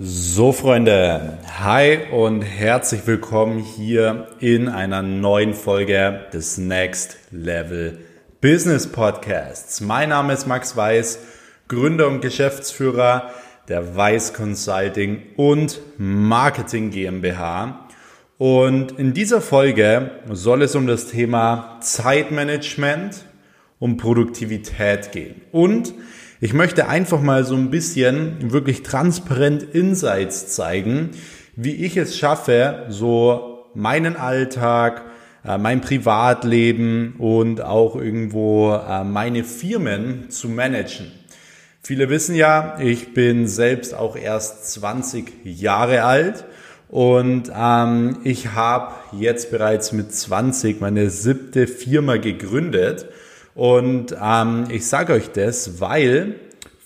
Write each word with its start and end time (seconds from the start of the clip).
So 0.00 0.52
Freunde, 0.52 1.38
hi 1.58 1.98
und 2.12 2.42
herzlich 2.42 3.04
willkommen 3.08 3.58
hier 3.58 4.28
in 4.38 4.68
einer 4.68 5.02
neuen 5.02 5.54
Folge 5.54 6.26
des 6.32 6.56
Next 6.56 7.16
Level 7.32 7.98
Business 8.40 8.86
Podcasts. 8.86 9.80
Mein 9.80 10.10
Name 10.10 10.34
ist 10.34 10.46
Max 10.46 10.76
Weiß, 10.76 11.18
Gründer 11.66 12.06
und 12.06 12.20
Geschäftsführer 12.20 13.32
der 13.66 13.96
Weiß 13.96 14.34
Consulting 14.34 15.22
und 15.36 15.80
Marketing 15.98 16.90
GmbH. 16.90 17.88
Und 18.38 18.92
in 19.00 19.14
dieser 19.14 19.40
Folge 19.40 20.12
soll 20.30 20.62
es 20.62 20.76
um 20.76 20.86
das 20.86 21.08
Thema 21.08 21.78
Zeitmanagement 21.80 23.24
und 23.80 23.96
Produktivität 23.96 25.10
gehen. 25.10 25.40
Und 25.50 25.92
ich 26.40 26.52
möchte 26.52 26.88
einfach 26.88 27.20
mal 27.20 27.44
so 27.44 27.56
ein 27.56 27.70
bisschen 27.70 28.52
wirklich 28.52 28.84
transparent 28.84 29.62
Insights 29.62 30.48
zeigen, 30.48 31.10
wie 31.56 31.74
ich 31.74 31.96
es 31.96 32.16
schaffe, 32.16 32.86
so 32.88 33.66
meinen 33.74 34.16
Alltag, 34.16 35.02
äh, 35.44 35.58
mein 35.58 35.80
Privatleben 35.80 37.16
und 37.18 37.60
auch 37.60 37.96
irgendwo 37.96 38.72
äh, 38.72 39.02
meine 39.02 39.42
Firmen 39.42 40.30
zu 40.30 40.48
managen. 40.48 41.10
Viele 41.82 42.08
wissen 42.08 42.36
ja, 42.36 42.76
ich 42.78 43.14
bin 43.14 43.48
selbst 43.48 43.94
auch 43.94 44.14
erst 44.14 44.72
20 44.72 45.44
Jahre 45.44 46.04
alt 46.04 46.44
und 46.88 47.50
ähm, 47.52 48.18
ich 48.22 48.52
habe 48.52 48.94
jetzt 49.12 49.50
bereits 49.50 49.92
mit 49.92 50.12
20 50.12 50.80
meine 50.80 51.10
siebte 51.10 51.66
Firma 51.66 52.16
gegründet 52.16 53.08
und 53.58 54.14
ähm, 54.22 54.66
ich 54.70 54.86
sage 54.86 55.14
euch 55.14 55.32
das, 55.32 55.80
weil 55.80 56.36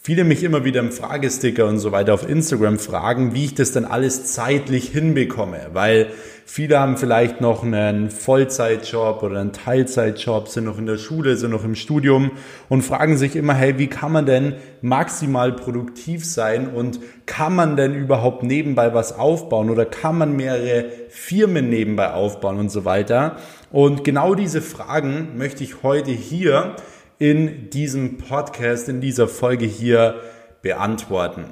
viele 0.05 0.25
mich 0.25 0.43
immer 0.43 0.65
wieder 0.65 0.81
im 0.81 0.91
Fragesticker 0.91 1.67
und 1.67 1.79
so 1.79 1.93
weiter 1.93 2.13
auf 2.13 2.29
Instagram 2.29 2.81
fragen, 2.81 3.35
wie 3.35 3.45
ich 3.45 3.55
das 3.55 3.71
dann 3.71 3.85
alles 3.85 4.25
zeitlich 4.25 4.89
hinbekomme, 4.89 5.69
weil 5.75 6.09
viele 6.45 6.81
haben 6.81 6.97
vielleicht 6.97 7.41
noch 7.41 7.63
einen 7.63 8.11
Vollzeitjob 8.11 9.23
oder 9.23 9.39
einen 9.39 9.53
Teilzeitjob, 9.53 10.49
sind 10.49 10.65
noch 10.65 10.77
in 10.77 10.87
der 10.87 10.99
Schule, 10.99 11.37
sind 11.37 11.53
noch 11.53 11.63
im 11.63 11.77
Studium 11.77 12.33
und 12.69 12.83
fragen 12.83 13.17
sich 13.17 13.37
immer, 13.37 13.55
hey, 13.55 13.79
wie 13.79 13.87
kann 13.87 14.11
man 14.11 14.27
denn 14.27 14.57
maximal 14.81 15.53
produktiv 15.53 16.25
sein 16.25 16.67
und 16.67 16.99
kann 17.27 17.55
man 17.55 17.77
denn 17.77 17.95
überhaupt 17.95 18.43
nebenbei 18.43 18.95
was 18.95 19.17
aufbauen 19.17 19.71
oder 19.71 19.85
kann 19.85 20.19
man 20.19 20.35
mehrere 20.35 20.87
Firmen 21.11 21.71
nebenbei 21.71 22.11
aufbauen 22.11 22.59
und 22.59 22.71
so 22.73 22.85
weiter. 22.85 23.37
Und 23.71 24.03
genau 24.03 24.35
diese 24.35 24.63
Fragen 24.63 25.37
möchte 25.37 25.63
ich 25.63 25.85
heute 25.85 26.11
hier 26.11 26.75
in 27.23 27.71
diesem 27.71 28.19
Podcast, 28.19 28.89
in 28.89 29.01
dieser 29.01 29.29
Folge 29.29 29.65
hier 29.65 30.17
beantworten. 30.61 31.45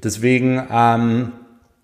Deswegen 0.00 0.64
ähm, 0.70 1.32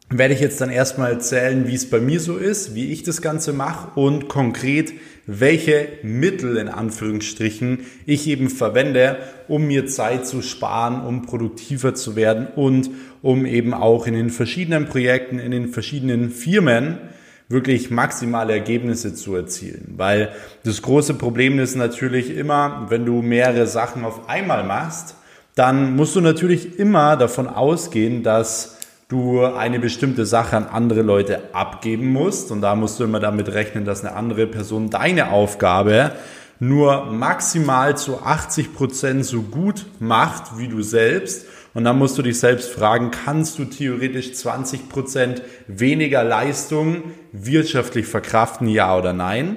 werde 0.08 0.34
ich 0.34 0.40
jetzt 0.40 0.60
dann 0.60 0.70
erstmal 0.70 1.10
erzählen, 1.10 1.66
wie 1.66 1.74
es 1.74 1.90
bei 1.90 1.98
mir 1.98 2.20
so 2.20 2.36
ist, 2.36 2.76
wie 2.76 2.92
ich 2.92 3.02
das 3.02 3.22
Ganze 3.22 3.52
mache 3.52 3.98
und 3.98 4.28
konkret, 4.28 4.92
welche 5.26 5.88
Mittel 6.04 6.58
in 6.58 6.68
Anführungsstrichen 6.68 7.80
ich 8.06 8.28
eben 8.28 8.48
verwende, 8.50 9.16
um 9.48 9.66
mir 9.66 9.86
Zeit 9.86 10.28
zu 10.28 10.40
sparen, 10.40 11.04
um 11.04 11.22
produktiver 11.22 11.92
zu 11.92 12.14
werden 12.14 12.46
und 12.54 12.88
um 13.20 13.46
eben 13.46 13.74
auch 13.74 14.06
in 14.06 14.14
den 14.14 14.30
verschiedenen 14.30 14.86
Projekten, 14.86 15.40
in 15.40 15.50
den 15.50 15.70
verschiedenen 15.70 16.30
Firmen 16.30 16.98
wirklich 17.48 17.90
maximale 17.90 18.52
Ergebnisse 18.52 19.14
zu 19.14 19.34
erzielen. 19.34 19.94
Weil 19.96 20.32
das 20.64 20.82
große 20.82 21.14
Problem 21.14 21.58
ist 21.58 21.76
natürlich 21.76 22.34
immer, 22.34 22.86
wenn 22.88 23.04
du 23.04 23.22
mehrere 23.22 23.66
Sachen 23.66 24.04
auf 24.04 24.28
einmal 24.28 24.64
machst, 24.64 25.16
dann 25.54 25.94
musst 25.94 26.16
du 26.16 26.20
natürlich 26.20 26.78
immer 26.78 27.16
davon 27.16 27.46
ausgehen, 27.46 28.22
dass 28.22 28.78
du 29.08 29.44
eine 29.44 29.78
bestimmte 29.78 30.26
Sache 30.26 30.56
an 30.56 30.66
andere 30.66 31.02
Leute 31.02 31.54
abgeben 31.54 32.12
musst. 32.12 32.50
Und 32.50 32.62
da 32.62 32.74
musst 32.74 32.98
du 32.98 33.04
immer 33.04 33.20
damit 33.20 33.52
rechnen, 33.52 33.84
dass 33.84 34.04
eine 34.04 34.16
andere 34.16 34.46
Person 34.46 34.90
deine 34.90 35.30
Aufgabe 35.30 36.12
nur 36.60 37.06
maximal 37.06 37.96
zu 37.96 38.22
80 38.22 38.74
Prozent 38.74 39.24
so 39.24 39.42
gut 39.42 39.86
macht 40.00 40.58
wie 40.58 40.68
du 40.68 40.82
selbst. 40.82 41.46
Und 41.74 41.84
dann 41.84 41.98
musst 41.98 42.16
du 42.16 42.22
dich 42.22 42.38
selbst 42.38 42.70
fragen, 42.70 43.10
kannst 43.10 43.58
du 43.58 43.64
theoretisch 43.64 44.32
20 44.32 44.88
Prozent 44.88 45.42
weniger 45.66 46.22
Leistung 46.22 47.02
wirtschaftlich 47.32 48.06
verkraften, 48.06 48.68
ja 48.68 48.96
oder 48.96 49.12
nein? 49.12 49.56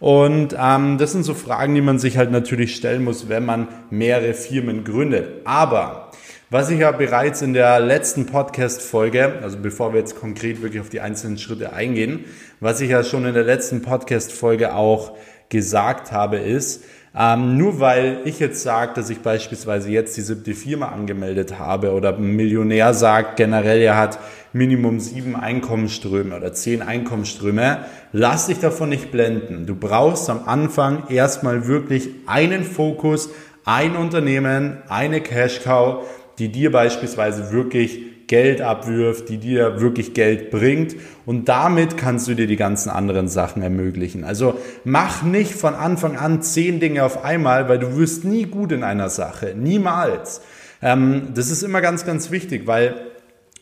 Und 0.00 0.56
ähm, 0.58 0.96
das 0.96 1.12
sind 1.12 1.24
so 1.24 1.34
Fragen, 1.34 1.74
die 1.74 1.82
man 1.82 1.98
sich 1.98 2.16
halt 2.16 2.30
natürlich 2.30 2.74
stellen 2.74 3.04
muss, 3.04 3.28
wenn 3.28 3.44
man 3.44 3.68
mehrere 3.90 4.32
Firmen 4.32 4.82
gründet. 4.82 5.42
Aber 5.44 6.10
was 6.48 6.70
ich 6.70 6.80
ja 6.80 6.90
bereits 6.90 7.42
in 7.42 7.52
der 7.52 7.78
letzten 7.78 8.24
Podcast-Folge, 8.24 9.40
also 9.42 9.58
bevor 9.58 9.92
wir 9.92 10.00
jetzt 10.00 10.18
konkret 10.18 10.62
wirklich 10.62 10.80
auf 10.80 10.88
die 10.88 11.02
einzelnen 11.02 11.36
Schritte 11.36 11.74
eingehen, 11.74 12.24
was 12.58 12.80
ich 12.80 12.90
ja 12.90 13.04
schon 13.04 13.26
in 13.26 13.34
der 13.34 13.44
letzten 13.44 13.82
Podcast-Folge 13.82 14.74
auch 14.74 15.16
gesagt 15.50 16.10
habe, 16.10 16.38
ist, 16.38 16.82
ähm, 17.16 17.56
nur 17.56 17.80
weil 17.80 18.20
ich 18.24 18.38
jetzt 18.38 18.62
sage, 18.62 18.92
dass 18.94 19.10
ich 19.10 19.20
beispielsweise 19.20 19.90
jetzt 19.90 20.16
die 20.16 20.20
siebte 20.20 20.54
Firma 20.54 20.90
angemeldet 20.90 21.58
habe 21.58 21.92
oder 21.92 22.16
ein 22.16 22.36
Millionär 22.36 22.94
sagt, 22.94 23.36
generell 23.36 23.80
er 23.80 23.96
hat 23.96 24.18
Minimum 24.52 25.00
sieben 25.00 25.34
Einkommensströme 25.34 26.36
oder 26.36 26.52
zehn 26.52 26.82
Einkommensströme, 26.82 27.84
lass 28.12 28.46
dich 28.46 28.58
davon 28.58 28.90
nicht 28.90 29.10
blenden. 29.10 29.66
Du 29.66 29.74
brauchst 29.74 30.30
am 30.30 30.42
Anfang 30.46 31.08
erstmal 31.08 31.66
wirklich 31.66 32.08
einen 32.26 32.62
Fokus, 32.64 33.30
ein 33.64 33.96
Unternehmen, 33.96 34.78
eine 34.88 35.20
Cash 35.20 35.62
Cow, 35.62 36.04
die 36.38 36.48
dir 36.50 36.70
beispielsweise 36.72 37.52
wirklich 37.52 38.19
Geld 38.30 38.60
abwirft, 38.60 39.28
die 39.28 39.38
dir 39.38 39.80
wirklich 39.80 40.14
Geld 40.14 40.52
bringt 40.52 40.94
und 41.26 41.48
damit 41.48 41.96
kannst 41.96 42.28
du 42.28 42.34
dir 42.34 42.46
die 42.46 42.54
ganzen 42.54 42.88
anderen 42.88 43.26
Sachen 43.26 43.60
ermöglichen. 43.60 44.22
Also 44.22 44.54
mach 44.84 45.24
nicht 45.24 45.52
von 45.52 45.74
Anfang 45.74 46.16
an 46.16 46.40
zehn 46.40 46.78
Dinge 46.78 47.02
auf 47.02 47.24
einmal, 47.24 47.68
weil 47.68 47.80
du 47.80 47.96
wirst 47.96 48.24
nie 48.24 48.44
gut 48.44 48.70
in 48.70 48.84
einer 48.84 49.10
Sache, 49.10 49.56
niemals. 49.56 50.42
Ähm, 50.80 51.30
das 51.34 51.50
ist 51.50 51.64
immer 51.64 51.80
ganz, 51.80 52.06
ganz 52.06 52.30
wichtig, 52.30 52.68
weil 52.68 52.94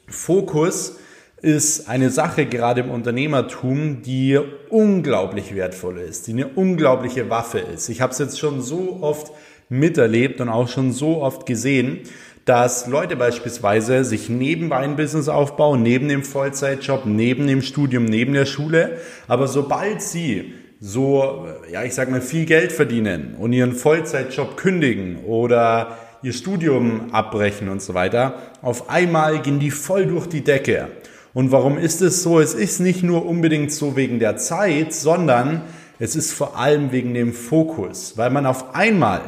Fokus 0.07 0.99
ist 1.41 1.89
eine 1.89 2.11
Sache 2.11 2.45
gerade 2.45 2.83
im 2.83 2.91
Unternehmertum, 2.91 4.03
die 4.03 4.39
unglaublich 4.69 5.55
wertvoll 5.55 5.97
ist, 5.97 6.27
die 6.27 6.33
eine 6.33 6.49
unglaubliche 6.49 7.31
Waffe 7.31 7.61
ist. 7.61 7.89
Ich 7.89 8.03
habe 8.03 8.13
es 8.13 8.19
jetzt 8.19 8.39
schon 8.39 8.61
so 8.61 8.99
oft 9.01 9.33
miterlebt 9.71 10.41
und 10.41 10.49
auch 10.49 10.69
schon 10.69 10.93
so 10.93 11.23
oft 11.23 11.47
gesehen, 11.47 12.01
dass 12.49 12.87
Leute 12.87 13.15
beispielsweise 13.15 14.05
sich 14.05 14.31
nebenbei 14.31 14.79
ein 14.79 14.97
Business 14.97 15.29
aufbauen, 15.29 15.83
neben 15.83 16.09
dem 16.09 16.25
Vollzeitjob, 16.25 17.05
neben 17.05 17.47
dem 17.47 17.61
Studium, 17.61 18.07
neben 18.07 18.33
der 18.33 18.47
Schule, 18.47 18.97
aber 19.27 19.49
sobald 19.49 20.01
sie 20.01 20.55
so, 20.81 21.47
ja, 21.71 21.85
ich 21.85 21.93
sag 21.93 22.11
mal, 22.11 22.23
viel 22.23 22.47
Geld 22.47 22.73
verdienen 22.73 23.35
und 23.39 23.53
ihren 23.53 23.75
Vollzeitjob 23.75 24.57
kündigen 24.57 25.25
oder 25.27 25.99
ihr 26.23 26.33
Studium 26.33 27.13
abbrechen 27.13 27.69
und 27.69 27.83
so 27.83 27.93
weiter, 27.93 28.39
auf 28.63 28.89
einmal 28.89 29.43
gehen 29.43 29.59
die 29.59 29.71
voll 29.71 30.07
durch 30.07 30.27
die 30.27 30.43
Decke. 30.43 30.89
Und 31.35 31.53
warum 31.53 31.77
ist 31.77 32.01
es 32.01 32.23
so? 32.23 32.41
Es 32.41 32.55
ist 32.55 32.81
nicht 32.81 33.03
nur 33.03 33.27
unbedingt 33.27 33.73
so 33.73 33.95
wegen 33.95 34.21
der 34.21 34.39
Zeit, 34.39 34.95
sondern 34.95 35.63
es 35.99 36.17
ist 36.17 36.33
vor 36.33 36.57
allem 36.57 36.93
wegen 36.93 37.13
dem 37.13 37.35
Fokus, 37.35 38.17
weil 38.17 38.31
man 38.31 38.47
auf 38.47 38.75
einmal 38.75 39.21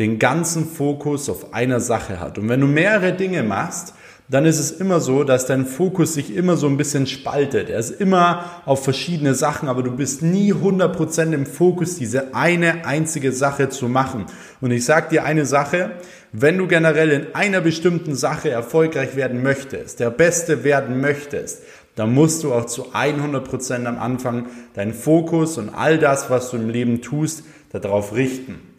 den 0.00 0.18
ganzen 0.18 0.66
Fokus 0.66 1.28
auf 1.28 1.52
einer 1.52 1.78
Sache 1.78 2.20
hat. 2.20 2.38
Und 2.38 2.48
wenn 2.48 2.60
du 2.60 2.66
mehrere 2.66 3.12
Dinge 3.12 3.42
machst, 3.42 3.92
dann 4.30 4.46
ist 4.46 4.58
es 4.58 4.70
immer 4.70 5.00
so, 5.00 5.24
dass 5.24 5.44
dein 5.44 5.66
Fokus 5.66 6.14
sich 6.14 6.34
immer 6.34 6.56
so 6.56 6.68
ein 6.68 6.78
bisschen 6.78 7.06
spaltet. 7.06 7.68
Er 7.68 7.80
ist 7.80 8.00
immer 8.00 8.62
auf 8.64 8.82
verschiedene 8.82 9.34
Sachen, 9.34 9.68
aber 9.68 9.82
du 9.82 9.90
bist 9.90 10.22
nie 10.22 10.54
100% 10.54 11.32
im 11.32 11.44
Fokus, 11.44 11.96
diese 11.96 12.34
eine 12.34 12.86
einzige 12.86 13.32
Sache 13.32 13.68
zu 13.68 13.88
machen. 13.88 14.24
Und 14.62 14.70
ich 14.70 14.86
sage 14.86 15.10
dir 15.10 15.24
eine 15.24 15.44
Sache, 15.44 15.90
wenn 16.32 16.56
du 16.56 16.66
generell 16.66 17.10
in 17.10 17.34
einer 17.34 17.60
bestimmten 17.60 18.14
Sache 18.14 18.50
erfolgreich 18.50 19.16
werden 19.16 19.42
möchtest, 19.42 20.00
der 20.00 20.10
Beste 20.10 20.64
werden 20.64 21.00
möchtest, 21.00 21.62
dann 21.96 22.14
musst 22.14 22.44
du 22.44 22.54
auch 22.54 22.64
zu 22.64 22.94
100% 22.94 23.84
am 23.84 23.98
Anfang 23.98 24.46
deinen 24.72 24.94
Fokus 24.94 25.58
und 25.58 25.70
all 25.70 25.98
das, 25.98 26.30
was 26.30 26.50
du 26.50 26.56
im 26.56 26.70
Leben 26.70 27.02
tust, 27.02 27.42
darauf 27.72 28.14
richten. 28.14 28.69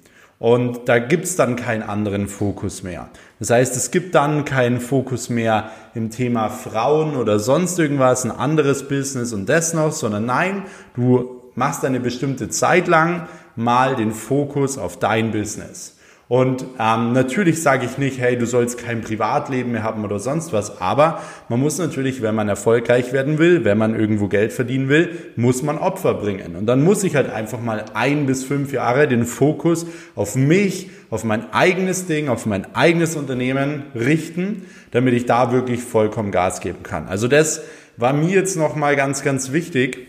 Und 0.42 0.90
da 0.90 0.98
gibt's 0.98 1.36
dann 1.36 1.56
keinen 1.56 1.84
anderen 1.84 2.28
Fokus 2.28 2.82
mehr. 2.82 3.12
Das 3.38 3.52
heißt, 3.52 3.76
es 3.76 3.92
gibt 3.92 4.16
dann 4.16 4.44
keinen 4.44 4.82
Fokus 4.82 5.30
mehr 5.30 5.70
im 5.94 6.10
Thema 6.10 6.50
Frauen 6.50 7.16
oder 7.16 7.38
sonst 7.38 7.78
irgendwas, 7.78 8.26
ein 8.26 8.32
anderes 8.32 8.88
Business 8.88 9.34
und 9.34 9.48
das 9.48 9.76
noch, 9.76 9.92
sondern 9.92 10.26
nein, 10.26 10.64
du 10.96 11.44
machst 11.54 11.86
eine 11.86 12.00
bestimmte 12.00 12.50
Zeit 12.50 12.88
lang 12.88 13.28
mal 13.56 13.96
den 13.96 14.14
Fokus 14.14 14.80
auf 14.80 14.98
dein 14.98 15.30
Business. 15.30 16.00
Und 16.31 16.63
ähm, 16.80 17.12
natürlich 17.12 17.62
sage 17.62 17.86
ich 17.86 17.98
nicht, 17.98 18.18
hey, 18.18 18.38
du 18.38 18.45
sollst 18.45 18.78
kein 18.78 19.01
Privatleben 19.01 19.74
mehr 19.74 19.83
haben 19.83 20.06
oder 20.06 20.18
sonst 20.18 20.54
was, 20.54 20.80
aber 20.80 21.22
man 21.50 21.60
muss 21.60 21.78
natürlich, 21.78 22.22
wenn 22.22 22.36
man 22.36 22.48
erfolgreich 22.48 23.12
werden 23.12 23.38
will, 23.38 23.66
wenn 23.66 23.78
man 23.78 24.00
irgendwo 24.00 24.30
Geld 24.30 24.54
verdienen 24.54 24.88
will, 24.88 25.10
muss 25.36 25.62
man 25.62 25.78
Opfer 25.78 26.13
bringen. 26.13 26.56
Und 26.56 26.68
dann 26.68 26.86
muss 26.86 27.04
ich 27.04 27.18
halt 27.18 27.30
einfach 27.30 27.60
mal 27.60 27.83
ein 27.95 28.28
bis 28.28 28.45
fünf 28.45 28.72
Jahre 28.72 29.10
den 29.10 29.25
Fokus 29.25 29.86
auf 30.16 30.38
mich, 30.38 30.89
auf 31.10 31.25
mein 31.25 31.51
eigenes 31.51 32.06
Ding, 32.06 32.30
auf 32.30 32.45
mein 32.45 32.75
eigenes 32.75 33.18
Unternehmen 33.18 33.84
richten, 33.94 34.66
damit 34.92 35.13
ich 35.16 35.25
da 35.25 35.51
wirklich 35.51 35.84
vollkommen 35.84 36.31
Gas 36.31 36.62
geben 36.62 36.81
kann. 36.81 37.10
Also 37.10 37.27
das 37.27 37.62
war 37.98 38.13
mir 38.13 38.30
jetzt 38.30 38.56
nochmal 38.56 38.95
ganz, 38.95 39.22
ganz 39.22 39.51
wichtig, 39.51 40.07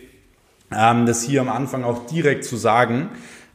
ähm, 0.72 1.04
das 1.04 1.24
hier 1.24 1.40
am 1.40 1.48
Anfang 1.48 1.82
auch 1.82 2.06
direkt 2.06 2.44
zu 2.44 2.54
sagen, 2.54 3.08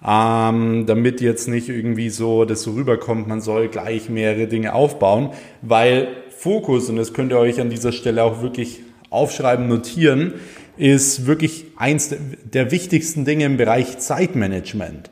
ähm, 0.06 0.86
damit 0.86 1.22
jetzt 1.22 1.48
nicht 1.48 1.70
irgendwie 1.70 2.10
so 2.10 2.46
das 2.46 2.64
so 2.64 2.72
rüberkommt, 2.72 3.28
man 3.28 3.42
soll 3.42 3.68
gleich 3.68 4.10
mehrere 4.10 4.48
Dinge 4.48 4.74
aufbauen, 4.74 5.32
weil 5.62 6.08
Fokus, 6.30 6.90
und 6.90 6.98
das 6.98 7.14
könnt 7.14 7.32
ihr 7.32 7.40
euch 7.40 7.60
an 7.60 7.70
dieser 7.70 7.92
Stelle 7.92 8.24
auch 8.24 8.42
wirklich 8.42 8.82
aufschreiben, 9.10 9.68
notieren, 9.68 10.34
ist 10.78 11.26
wirklich 11.26 11.66
eins 11.78 12.16
der 12.44 12.72
wichtigsten 12.72 13.26
Dinge 13.26 13.46
im 13.46 13.58
Bereich 13.58 13.98
Zeitmanagement. 13.98 15.10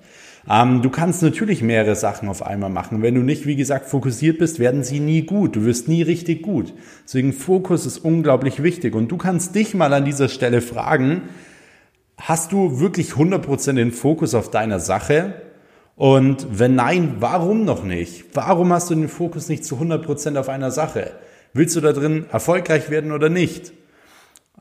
Ähm, 0.48 0.82
du 0.84 0.90
kannst 0.90 1.24
natürlich 1.24 1.64
mehrere 1.64 1.96
Sachen 1.96 2.30
auf 2.30 2.46
einmal 2.46 2.70
machen. 2.70 3.02
Wenn 3.02 3.16
du 3.16 3.22
nicht, 3.22 3.48
wie 3.48 3.56
gesagt, 3.56 3.90
fokussiert 3.90 4.38
bist, 4.38 4.60
werden 4.60 4.84
sie 4.84 5.00
nie 5.00 5.24
gut. 5.24 5.56
Du 5.56 5.66
wirst 5.66 5.88
nie 5.88 6.04
richtig 6.04 6.44
gut. 6.44 6.74
Deswegen 7.06 7.34
Fokus 7.34 7.86
ist 7.86 7.98
unglaublich 7.98 8.62
wichtig. 8.62 8.94
Und 8.94 9.12
du 9.12 9.18
kannst 9.18 9.56
dich 9.56 9.74
mal 9.74 9.94
an 9.94 10.06
dieser 10.06 10.30
Stelle 10.30 10.62
fragen, 10.62 11.24
Hast 12.18 12.52
du 12.52 12.80
wirklich 12.80 13.12
100% 13.12 13.74
den 13.74 13.92
Fokus 13.92 14.34
auf 14.34 14.50
deiner 14.50 14.80
Sache? 14.80 15.34
Und 15.96 16.48
wenn 16.50 16.76
nein, 16.76 17.18
warum 17.20 17.66
noch 17.66 17.84
nicht? 17.84 18.26
Warum 18.34 18.72
hast 18.74 18.90
du 18.90 18.96
den 18.96 19.10
Fokus 19.10 19.50
nicht 19.50 19.66
zu 19.66 19.76
100% 19.76 20.38
auf 20.38 20.50
einer 20.50 20.72
Sache? 20.72 21.12
Willst 21.54 21.76
du 21.76 21.82
da 21.82 21.94
drin 21.94 22.26
erfolgreich 22.32 22.90
werden 22.90 23.12
oder 23.12 23.30
nicht? 23.30 23.74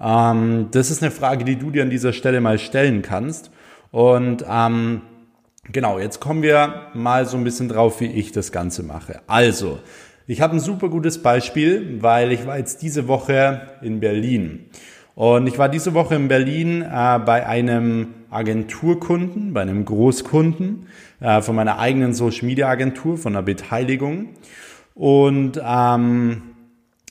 Ähm, 0.00 0.68
das 0.70 0.90
ist 0.90 1.02
eine 1.02 1.10
Frage, 1.10 1.44
die 1.44 1.56
du 1.56 1.70
dir 1.70 1.82
an 1.82 1.90
dieser 1.90 2.12
Stelle 2.12 2.40
mal 2.40 2.58
stellen 2.58 3.02
kannst. 3.02 3.50
Und 3.90 4.44
ähm, 4.48 5.02
genau, 5.70 5.98
jetzt 5.98 6.20
kommen 6.20 6.42
wir 6.42 6.88
mal 6.94 7.26
so 7.26 7.36
ein 7.36 7.44
bisschen 7.44 7.68
drauf, 7.68 8.00
wie 8.00 8.06
ich 8.06 8.32
das 8.32 8.52
Ganze 8.52 8.82
mache. 8.82 9.20
Also, 9.26 9.78
ich 10.26 10.40
habe 10.40 10.56
ein 10.56 10.60
super 10.60 10.88
gutes 10.88 11.22
Beispiel, 11.22 11.98
weil 12.00 12.32
ich 12.32 12.46
war 12.46 12.58
jetzt 12.58 12.82
diese 12.82 13.08
Woche 13.08 13.62
in 13.82 14.00
Berlin. 14.00 14.66
Und 15.14 15.46
ich 15.46 15.58
war 15.58 15.68
diese 15.68 15.94
Woche 15.94 16.16
in 16.16 16.28
Berlin 16.28 16.82
äh, 16.82 17.18
bei 17.24 17.46
einem 17.46 18.08
Agenturkunden, 18.30 19.54
bei 19.54 19.62
einem 19.62 19.84
Großkunden 19.84 20.86
äh, 21.20 21.40
von 21.40 21.54
meiner 21.54 21.78
eigenen 21.78 22.14
Social 22.14 22.46
Media 22.46 22.68
Agentur, 22.68 23.16
von 23.16 23.34
einer 23.34 23.42
Beteiligung. 23.42 24.30
Und 24.94 25.60
ähm, 25.64 26.42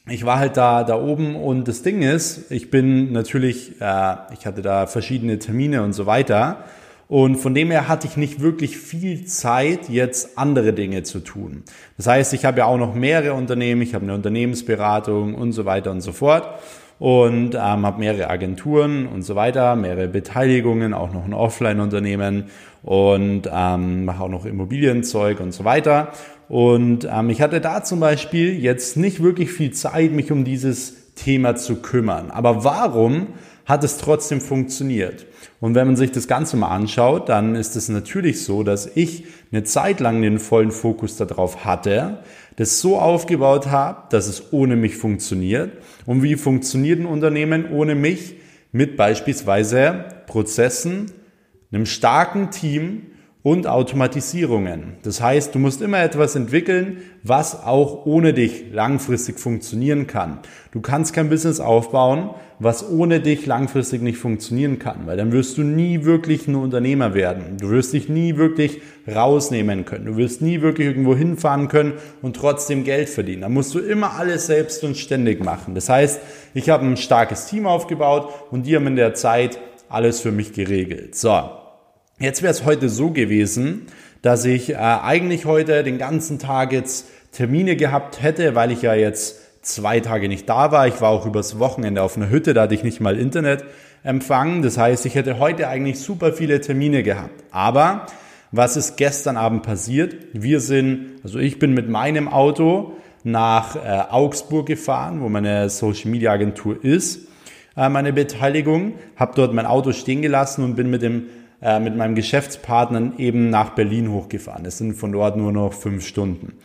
ich 0.10 0.26
war 0.26 0.38
halt 0.38 0.58
da, 0.58 0.84
da 0.84 1.00
oben 1.00 1.38
und 1.38 1.70
das 1.70 1.82
Ding 1.82 2.02
ist, 2.02 2.52
ich 2.52 2.70
bin 2.70 3.14
natürlich, 3.14 3.80
äh, 3.80 4.16
ich 4.34 4.46
hatte 4.46 4.62
da 4.62 4.86
verschiedene 4.86 5.40
Termine 5.40 5.82
und 5.82 5.94
so 5.94 6.06
weiter. 6.06 6.66
Und 7.08 7.38
von 7.38 7.54
dem 7.54 7.72
her 7.72 7.88
hatte 7.88 8.08
ich 8.08 8.18
nicht 8.18 8.42
wirklich 8.42 8.78
viel 8.78 9.26
Zeit, 9.26 9.88
jetzt 9.88 10.38
andere 10.38 10.74
Dinge 10.74 11.04
zu 11.04 11.20
tun. 11.20 11.64
Das 11.96 12.08
heißt, 12.08 12.34
ich 12.34 12.44
habe 12.44 12.60
ja 12.60 12.66
auch 12.66 12.78
noch 12.78 12.96
mehrere 12.96 13.34
Unternehmen, 13.34 13.82
ich 13.82 13.94
habe 13.94 14.04
eine 14.04 14.16
Unternehmensberatung 14.16 15.36
und 15.36 15.54
so 15.54 15.64
weiter 15.64 15.92
und 15.92 16.02
so 16.02 16.12
fort 16.12 16.60
und 17.04 17.54
ähm, 17.56 17.86
habe 17.86 18.00
mehrere 18.00 18.30
Agenturen 18.30 19.08
und 19.08 19.24
so 19.24 19.36
weiter, 19.36 19.76
mehrere 19.76 20.08
Beteiligungen, 20.08 20.94
auch 20.94 21.12
noch 21.12 21.26
ein 21.26 21.34
Offline-Unternehmen 21.34 22.46
und 22.82 23.42
ähm, 23.54 24.06
mache 24.06 24.24
auch 24.24 24.30
noch 24.30 24.46
Immobilienzeug 24.46 25.42
und 25.42 25.52
so 25.52 25.66
weiter. 25.66 26.14
Und 26.48 27.06
ähm, 27.12 27.30
ich 27.30 27.42
hatte 27.42 27.60
da 27.60 27.84
zum 27.84 28.00
Beispiel 28.00 28.58
jetzt 28.58 28.96
nicht 28.96 29.22
wirklich 29.22 29.52
viel 29.52 29.72
Zeit, 29.72 30.14
mich 30.14 30.32
um 30.32 30.46
dieses 30.46 31.14
Thema 31.16 31.58
zu 31.58 31.82
kümmern. 31.82 32.32
Aber 32.32 32.64
warum 32.64 33.28
hat 33.66 33.84
es 33.84 33.98
trotzdem 33.98 34.40
funktioniert? 34.40 35.26
Und 35.60 35.76
wenn 35.76 35.88
man 35.88 35.98
sich 35.98 36.14
das 36.14 36.30
Ganze 36.30 36.56
mal 36.56 36.70
anschaut, 36.70 37.28
dann 37.28 37.56
ist 37.56 37.76
es 37.76 37.90
natürlich 37.90 38.46
so, 38.46 38.64
dass 38.64 38.90
ich 38.96 39.26
eine 39.52 39.66
Zeit 39.66 40.00
lang 40.00 40.22
den 40.22 40.40
vollen 40.40 40.72
Fokus 40.72 41.18
darauf 41.18 41.66
hatte, 41.66 42.20
das 42.56 42.80
so 42.80 43.00
aufgebaut 43.00 43.68
habe, 43.68 44.04
dass 44.10 44.28
es 44.28 44.54
ohne 44.54 44.76
mich 44.76 44.98
funktioniert. 44.98 45.78
Und 46.06 46.24
wie 46.24 46.36
funktioniert 46.36 47.00
ein 47.00 47.06
Unternehmen 47.06 47.72
ohne 47.72 47.96
mich? 47.96 48.36
Mit 48.72 48.98
beispielsweise 48.98 50.06
Prozessen, 50.26 51.12
einem 51.72 51.86
starken 51.86 52.50
Team 52.52 53.13
und 53.44 53.68
Automatisierungen. 53.68 54.94
Das 55.04 55.20
heißt, 55.20 55.54
du 55.54 55.60
musst 55.60 55.82
immer 55.82 56.02
etwas 56.02 56.36
entwickeln, 56.36 57.00
was 57.24 57.62
auch 57.62 58.06
ohne 58.06 58.34
dich 58.34 58.72
langfristig 58.72 59.38
funktionieren 59.38 60.08
kann. 60.08 60.40
Du 60.72 60.80
kannst 60.80 61.14
kein 61.14 61.30
Business 61.30 61.60
aufbauen, 61.60 62.30
was 62.60 62.90
ohne 62.90 63.20
dich 63.20 63.46
langfristig 63.46 64.02
nicht 64.02 64.18
funktionieren 64.18 64.80
kann, 64.80 65.06
weil 65.06 65.18
dann 65.18 65.34
wirst 65.34 65.58
du 65.58 65.64
nie 65.64 66.06
wirklich 66.06 66.48
ein 66.48 66.56
Unternehmer 66.56 67.14
werden. 67.14 67.58
Du 67.60 67.70
wirst 67.70 67.92
dich 67.92 68.08
nie 68.08 68.38
wirklich 68.38 68.82
rausnehmen 69.14 69.84
können. 69.84 70.06
Du 70.06 70.16
wirst 70.16 70.42
nie 70.42 70.62
wirklich 70.62 70.88
irgendwo 70.88 71.14
hinfahren 71.14 71.68
können 71.68 71.94
und 72.22 72.38
trotzdem 72.38 72.86
Geld 72.86 73.10
verdienen. 73.10 73.42
Da 73.42 73.50
musst 73.50 73.76
du 73.76 73.80
immer 73.80 74.14
alles 74.18 74.46
selbst 74.46 74.86
und 74.86 74.96
ständig 74.96 75.44
machen. 75.44 75.76
Das 75.76 75.90
heißt, 75.90 76.22
ich 76.54 76.70
habe 76.70 76.86
ein 76.86 76.96
starkes 76.96 77.48
Team 77.48 77.68
aufgebaut 77.68 78.30
und 78.52 78.66
die 78.66 78.78
haben 78.78 78.88
in 78.88 78.96
der 78.96 79.16
Zeit 79.16 79.60
alles 79.90 80.22
für 80.22 80.32
mich 80.32 80.54
geregelt. 80.54 81.16
So, 81.16 81.63
Jetzt 82.20 82.44
wäre 82.44 82.52
es 82.52 82.64
heute 82.64 82.90
so 82.90 83.10
gewesen, 83.10 83.88
dass 84.22 84.46
ich 84.46 84.70
äh, 84.70 84.76
eigentlich 84.76 85.46
heute 85.46 85.84
den 85.84 85.98
ganzen 85.98 86.38
Tag 86.38 86.72
jetzt 86.72 87.08
Termine 87.32 87.76
gehabt 87.76 88.22
hätte, 88.22 88.54
weil 88.54 88.72
ich 88.72 88.84
ja 88.84 88.94
jetzt 88.94 89.66
zwei 89.66 90.00
Tage 90.00 90.28
nicht 90.28 90.48
da 90.48 90.72
war. 90.72 90.88
Ich 90.88 91.02
war 91.02 91.10
auch 91.10 91.26
übers 91.26 91.58
Wochenende 91.58 92.04
auf 92.04 92.16
einer 92.16 92.30
Hütte, 92.30 92.54
da 92.54 92.64
hatte 92.64 92.76
ich 92.76 92.84
nicht 92.84 93.02
mal 93.02 93.18
Internet 93.18 93.66
empfangen. 94.04 94.62
Das 94.62 94.78
heißt, 94.78 95.08
ich 95.08 95.16
hätte 95.16 95.40
heute 95.40 95.68
eigentlich 95.68 96.00
super 96.00 96.34
viele 96.34 96.62
Termine 96.62 97.02
gehabt. 97.02 97.44
Aber 97.50 98.06
was 98.52 98.78
ist 98.78 98.96
gestern 98.98 99.36
Abend 99.36 99.64
passiert? 99.64 100.16
Wir 100.34 100.60
sind, 100.60 101.20
also 101.24 101.40
ich 101.40 101.58
bin 101.58 101.74
mit 101.74 101.90
meinem 101.90 102.28
Auto 102.28 102.94
nach 103.24 103.76
äh, 103.76 104.04
Augsburg 104.12 104.68
gefahren, 104.68 105.22
wo 105.22 105.30
meine 105.30 105.68
Social 105.70 106.12
Media 106.12 106.32
Agentur 106.32 106.84
ist, 106.84 107.28
äh, 107.76 107.90
meine 107.90 108.14
Beteiligung, 108.14 108.94
habe 109.16 109.34
dort 109.36 109.54
mein 109.54 109.66
Auto 109.66 109.94
stehen 109.94 110.22
gelassen 110.22 110.64
und 110.64 110.76
bin 110.76 110.92
mit 110.92 111.02
dem 111.02 111.24
äh, 111.64 111.80
mit 111.80 111.96
meinem 111.96 112.14
Geschäftspartner 112.14 113.14
eben 113.18 113.50
nach 113.50 113.70
Berlin 113.70 114.12
hochgefahren. 114.12 114.66
Es 114.66 114.78
sind 114.78 114.96
von 114.96 115.14
dort 115.14 115.38
nur 115.38 115.54
noch 115.54 115.74
fünf 115.74 116.06
Stunden. 116.06 116.58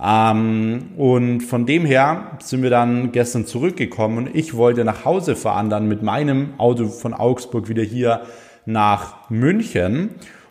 Ähm, 0.00 0.90
und 0.96 1.40
von 1.40 1.64
dem 1.64 1.86
her 1.86 2.38
sind 2.42 2.62
wir 2.62 2.70
dann 2.70 3.12
gestern 3.12 3.46
zurückgekommen 3.46 4.18
und 4.18 4.34
ich 4.34 4.54
wollte 4.54 4.84
nach 4.84 5.04
Hause 5.04 5.36
fahren, 5.36 5.70
dann 5.70 5.88
mit 5.88 6.02
meinem 6.02 6.54
Auto 6.58 6.88
von 6.88 7.14
Augsburg 7.14 7.68
wieder 7.68 7.82
hier 7.82 8.22
nach 8.66 9.30
München. 9.30 10.10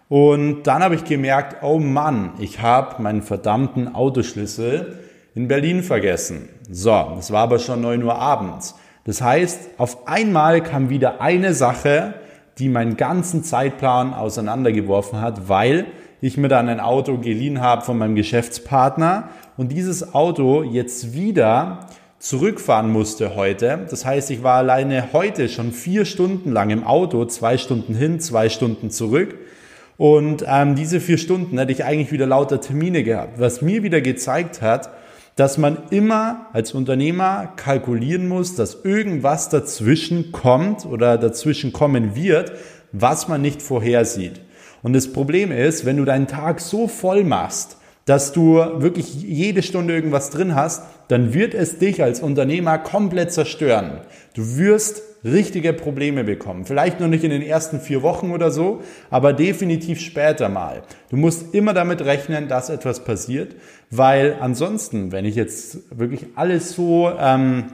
Und 0.10 0.64
dann 0.64 0.84
habe 0.84 0.96
ich 0.96 1.06
gemerkt, 1.06 1.64
oh 1.64 1.80
Mann, 1.80 2.32
ich 2.40 2.60
habe 2.60 3.02
meinen 3.02 3.22
verdammten 3.22 3.94
Autoschlüssel 3.94 5.00
in 5.36 5.48
Berlin 5.48 5.84
vergessen. 5.84 6.50
So, 6.70 7.14
das 7.16 7.32
war 7.32 7.44
aber 7.44 7.60
schon 7.60 7.82
neun 7.82 8.04
Uhr 8.04 8.16
abends. 8.16 8.76
Das 9.06 9.22
heißt, 9.22 9.70
auf 9.78 10.08
einmal 10.08 10.62
kam 10.62 10.90
wieder 10.90 11.22
eine 11.22 11.54
Sache, 11.54 12.16
die 12.58 12.70
meinen 12.70 12.98
ganzen 12.98 13.44
Zeitplan 13.44 14.14
auseinandergeworfen 14.14 15.22
hat, 15.22 15.50
weil 15.50 15.86
ich 16.22 16.38
mir 16.38 16.48
dann 16.48 16.70
ein 16.70 16.80
Auto 16.80 17.18
geliehen 17.18 17.62
habe 17.62 17.82
von 17.82 17.98
meinem 17.98 18.16
Geschäftspartner 18.16 19.30
und 19.58 19.72
dieses 19.72 20.14
Auto 20.14 20.64
jetzt 20.64 21.14
wieder 21.14 21.88
zurückfahren 22.20 22.92
musste 22.92 23.36
heute. 23.36 23.88
Das 23.90 24.06
heißt, 24.06 24.30
ich 24.30 24.44
war 24.44 24.58
alleine 24.58 25.12
heute 25.12 25.50
schon 25.50 25.72
vier 25.72 26.06
Stunden 26.06 26.52
lang 26.52 26.70
im 26.70 26.84
Auto, 26.84 27.26
zwei 27.26 27.58
Stunden 27.58 27.96
hin, 27.96 28.20
zwei 28.20 28.50
Stunden 28.50 28.92
zurück. 28.92 29.36
Und 29.98 30.46
ähm, 30.48 30.76
diese 30.76 31.00
vier 31.00 31.18
Stunden 31.18 31.58
hätte 31.58 31.72
ich 31.72 31.84
eigentlich 31.84 32.12
wieder 32.12 32.28
lauter 32.28 32.62
Termine 32.62 33.04
gehabt, 33.04 33.40
was 33.40 33.62
mir 33.62 33.82
wieder 33.82 34.02
gezeigt 34.02 34.62
hat, 34.62 34.92
dass 35.36 35.58
man 35.58 35.78
immer 35.90 36.48
als 36.54 36.74
Unternehmer 36.74 37.54
kalkulieren 37.56 38.28
muss, 38.28 38.56
dass 38.56 38.84
irgendwas 38.84 39.50
dazwischen 39.50 40.32
kommt 40.32 40.86
oder 40.86 41.18
dazwischen 41.18 41.74
kommen 41.74 42.16
wird, 42.16 42.52
was 42.92 43.28
man 43.28 43.42
nicht 43.42 43.62
vorhersieht. 43.62 44.42
Und 44.84 44.94
das 44.94 45.14
Problem 45.14 45.52
ist, 45.52 45.86
wenn 45.86 45.98
du 45.98 46.06
deinen 46.06 46.28
Tag 46.28 46.60
so 46.60 46.88
voll 46.88 47.24
machst, 47.24 47.78
dass 48.06 48.34
du 48.34 48.56
wirklich 48.56 49.14
jede 49.14 49.62
Stunde 49.62 49.94
irgendwas 49.94 50.32
drin 50.32 50.56
hast, 50.56 50.84
dann 51.08 51.34
wird 51.34 51.54
es 51.54 51.78
dich 51.78 52.02
als 52.02 52.20
Unternehmer 52.20 52.78
komplett 52.78 53.32
zerstören. 53.32 54.02
Du 54.34 54.58
wirst 54.58 55.02
richtige 55.24 55.74
Probleme 55.74 56.24
bekommen. 56.24 56.66
Vielleicht 56.66 57.00
noch 57.00 57.08
nicht 57.08 57.24
in 57.24 57.30
den 57.30 57.42
ersten 57.42 57.80
vier 57.80 58.02
Wochen 58.02 58.32
oder 58.32 58.52
so, 58.52 58.82
aber 59.10 59.34
definitiv 59.34 60.00
später 60.00 60.50
mal. 60.50 60.84
Du 61.10 61.18
musst 61.18 61.54
immer 61.54 61.74
damit 61.74 62.04
rechnen, 62.04 62.48
dass 62.48 62.70
etwas 62.70 63.04
passiert, 63.04 63.56
weil 63.90 64.38
ansonsten, 64.40 65.12
wenn 65.12 65.26
ich 65.26 65.36
jetzt 65.36 65.80
wirklich 65.98 66.26
alles 66.36 66.74
so, 66.74 67.12
ähm, 67.20 67.66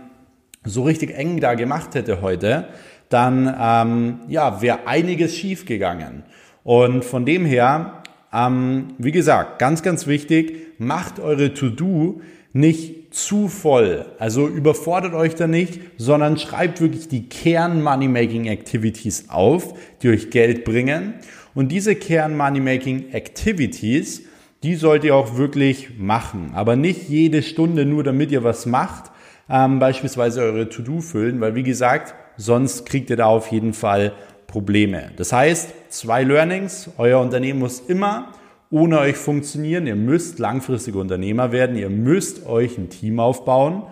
so 0.64 0.84
richtig 0.84 1.18
eng 1.18 1.40
da 1.40 1.54
gemacht 1.54 1.96
hätte 1.96 2.22
heute, 2.22 2.68
dann 3.10 3.56
ähm, 3.60 4.20
ja, 4.28 4.62
wäre 4.62 4.80
einiges 4.86 5.36
schief 5.36 5.66
gegangen. 5.66 6.24
Und 6.64 7.06
von 7.06 7.26
dem 7.26 7.46
her 7.46 8.04
ähm, 8.34 8.90
wie 8.98 9.12
gesagt, 9.12 9.60
ganz, 9.60 9.84
ganz 9.84 10.08
wichtig, 10.08 10.80
macht 10.80 11.20
eure 11.20 11.54
To-Do 11.54 12.22
nicht 12.58 13.14
zu 13.14 13.48
voll. 13.48 14.06
Also 14.20 14.48
überfordert 14.48 15.14
euch 15.14 15.36
da 15.36 15.48
nicht, 15.48 15.80
sondern 15.98 16.38
schreibt 16.38 16.82
wirklich 16.82 17.08
die 17.08 17.30
Kern-Money-Making-Activities 17.30 19.30
auf, 19.30 19.74
die 20.02 20.10
euch 20.10 20.30
Geld 20.30 20.66
bringen. 20.66 21.14
Und 21.56 21.72
diese 21.72 21.96
Kern-Money-Making-Activities, 21.96 24.24
die 24.64 24.76
sollt 24.76 25.04
ihr 25.04 25.16
auch 25.16 25.38
wirklich 25.38 25.98
machen. 25.98 26.52
Aber 26.54 26.76
nicht 26.76 27.10
jede 27.10 27.42
Stunde 27.44 27.86
nur, 27.86 28.04
damit 28.04 28.32
ihr 28.32 28.44
was 28.44 28.66
macht, 28.66 29.12
ähm, 29.50 29.80
beispielsweise 29.80 30.42
eure 30.42 30.68
To-Do 30.68 31.00
füllen, 31.02 31.40
weil 31.40 31.56
wie 31.56 31.64
gesagt, 31.64 32.14
sonst 32.36 32.86
kriegt 32.86 33.10
ihr 33.10 33.16
da 33.16 33.28
auf 33.28 33.50
jeden 33.52 33.72
Fall 33.74 34.12
Probleme. 34.48 35.12
Das 35.16 35.32
heißt, 35.32 35.74
zwei 35.90 36.24
Learnings. 36.24 36.90
Euer 36.98 37.22
Unternehmen 37.22 37.60
muss 37.60 37.80
immer 37.82 38.34
ohne 38.70 39.00
euch 39.00 39.16
funktionieren. 39.16 39.88
Ihr 39.88 39.96
müsst 39.96 40.40
langfristige 40.40 41.00
Unternehmer 41.00 41.52
werden. 41.52 41.78
Ihr 41.78 41.90
müsst 41.90 42.46
euch 42.46 42.78
ein 42.78 42.90
Team 42.90 43.20
aufbauen. 43.20 43.84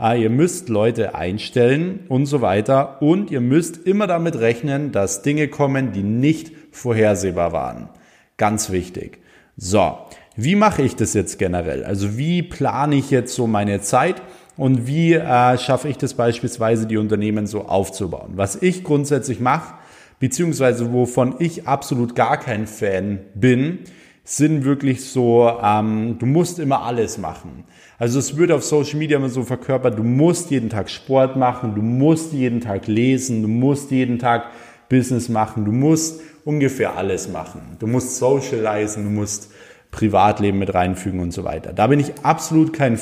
Äh, 0.00 0.22
ihr 0.22 0.30
müsst 0.30 0.68
Leute 0.68 1.14
einstellen 1.14 2.00
und 2.08 2.26
so 2.26 2.40
weiter. 2.40 3.02
Und 3.02 3.30
ihr 3.30 3.40
müsst 3.40 3.86
immer 3.86 4.06
damit 4.06 4.38
rechnen, 4.38 4.92
dass 4.92 5.22
Dinge 5.22 5.48
kommen, 5.48 5.92
die 5.92 6.02
nicht 6.02 6.52
vorhersehbar 6.70 7.52
waren. 7.52 7.88
Ganz 8.36 8.70
wichtig. 8.70 9.18
So, 9.56 9.98
wie 10.36 10.54
mache 10.54 10.82
ich 10.82 10.94
das 10.94 11.14
jetzt 11.14 11.38
generell? 11.38 11.84
Also 11.84 12.16
wie 12.16 12.42
plane 12.42 12.96
ich 12.96 13.10
jetzt 13.10 13.34
so 13.34 13.46
meine 13.46 13.80
Zeit? 13.80 14.22
Und 14.56 14.86
wie 14.86 15.14
äh, 15.14 15.58
schaffe 15.58 15.88
ich 15.88 15.98
das 15.98 16.14
beispielsweise, 16.14 16.86
die 16.86 16.96
Unternehmen 16.96 17.46
so 17.46 17.66
aufzubauen? 17.66 18.32
Was 18.34 18.60
ich 18.60 18.84
grundsätzlich 18.84 19.40
mache, 19.40 19.74
beziehungsweise 20.20 20.92
wovon 20.92 21.36
ich 21.38 21.66
absolut 21.66 22.14
gar 22.14 22.36
kein 22.38 22.66
Fan 22.66 23.20
bin, 23.34 23.80
sind 24.28 24.66
wirklich 24.66 25.06
so, 25.06 25.50
ähm, 25.62 26.16
du 26.18 26.26
musst 26.26 26.58
immer 26.58 26.82
alles 26.82 27.16
machen. 27.16 27.64
Also 27.98 28.18
es 28.18 28.36
wird 28.36 28.52
auf 28.52 28.62
Social 28.62 28.98
Media 28.98 29.16
immer 29.16 29.30
so 29.30 29.42
verkörpert, 29.42 29.98
du 29.98 30.02
musst 30.04 30.50
jeden 30.50 30.68
Tag 30.68 30.90
Sport 30.90 31.36
machen, 31.36 31.74
du 31.74 31.80
musst 31.80 32.34
jeden 32.34 32.60
Tag 32.60 32.86
lesen, 32.88 33.40
du 33.40 33.48
musst 33.48 33.90
jeden 33.90 34.18
Tag 34.18 34.50
Business 34.90 35.30
machen, 35.30 35.64
du 35.64 35.72
musst 35.72 36.20
ungefähr 36.44 36.94
alles 36.94 37.30
machen. 37.30 37.76
Du 37.78 37.86
musst 37.86 38.16
socialisen, 38.16 39.04
du 39.04 39.10
musst 39.10 39.50
Privatleben 39.90 40.58
mit 40.58 40.74
reinfügen 40.74 41.20
und 41.20 41.32
so 41.32 41.44
weiter. 41.44 41.72
Da 41.72 41.86
bin 41.86 41.98
ich 41.98 42.12
absolut 42.22 42.74
kein 42.74 43.00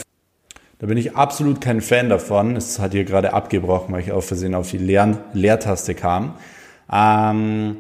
da 0.78 0.87
bin 0.87 0.97
ich 0.97 1.16
absolut 1.16 1.61
kein 1.61 1.80
Fan 1.80 2.09
davon. 2.09 2.54
Es 2.54 2.78
hat 2.78 2.92
hier 2.92 3.04
gerade 3.04 3.33
abgebrochen, 3.33 3.92
weil 3.92 4.02
ich 4.02 4.12
auf 4.12 4.26
Versehen 4.26 4.54
auf 4.54 4.71
die 4.71 4.78
Leer 4.78 5.18
Leertaste 5.33 5.95
kam. 5.95 6.35
Ähm, 6.92 7.78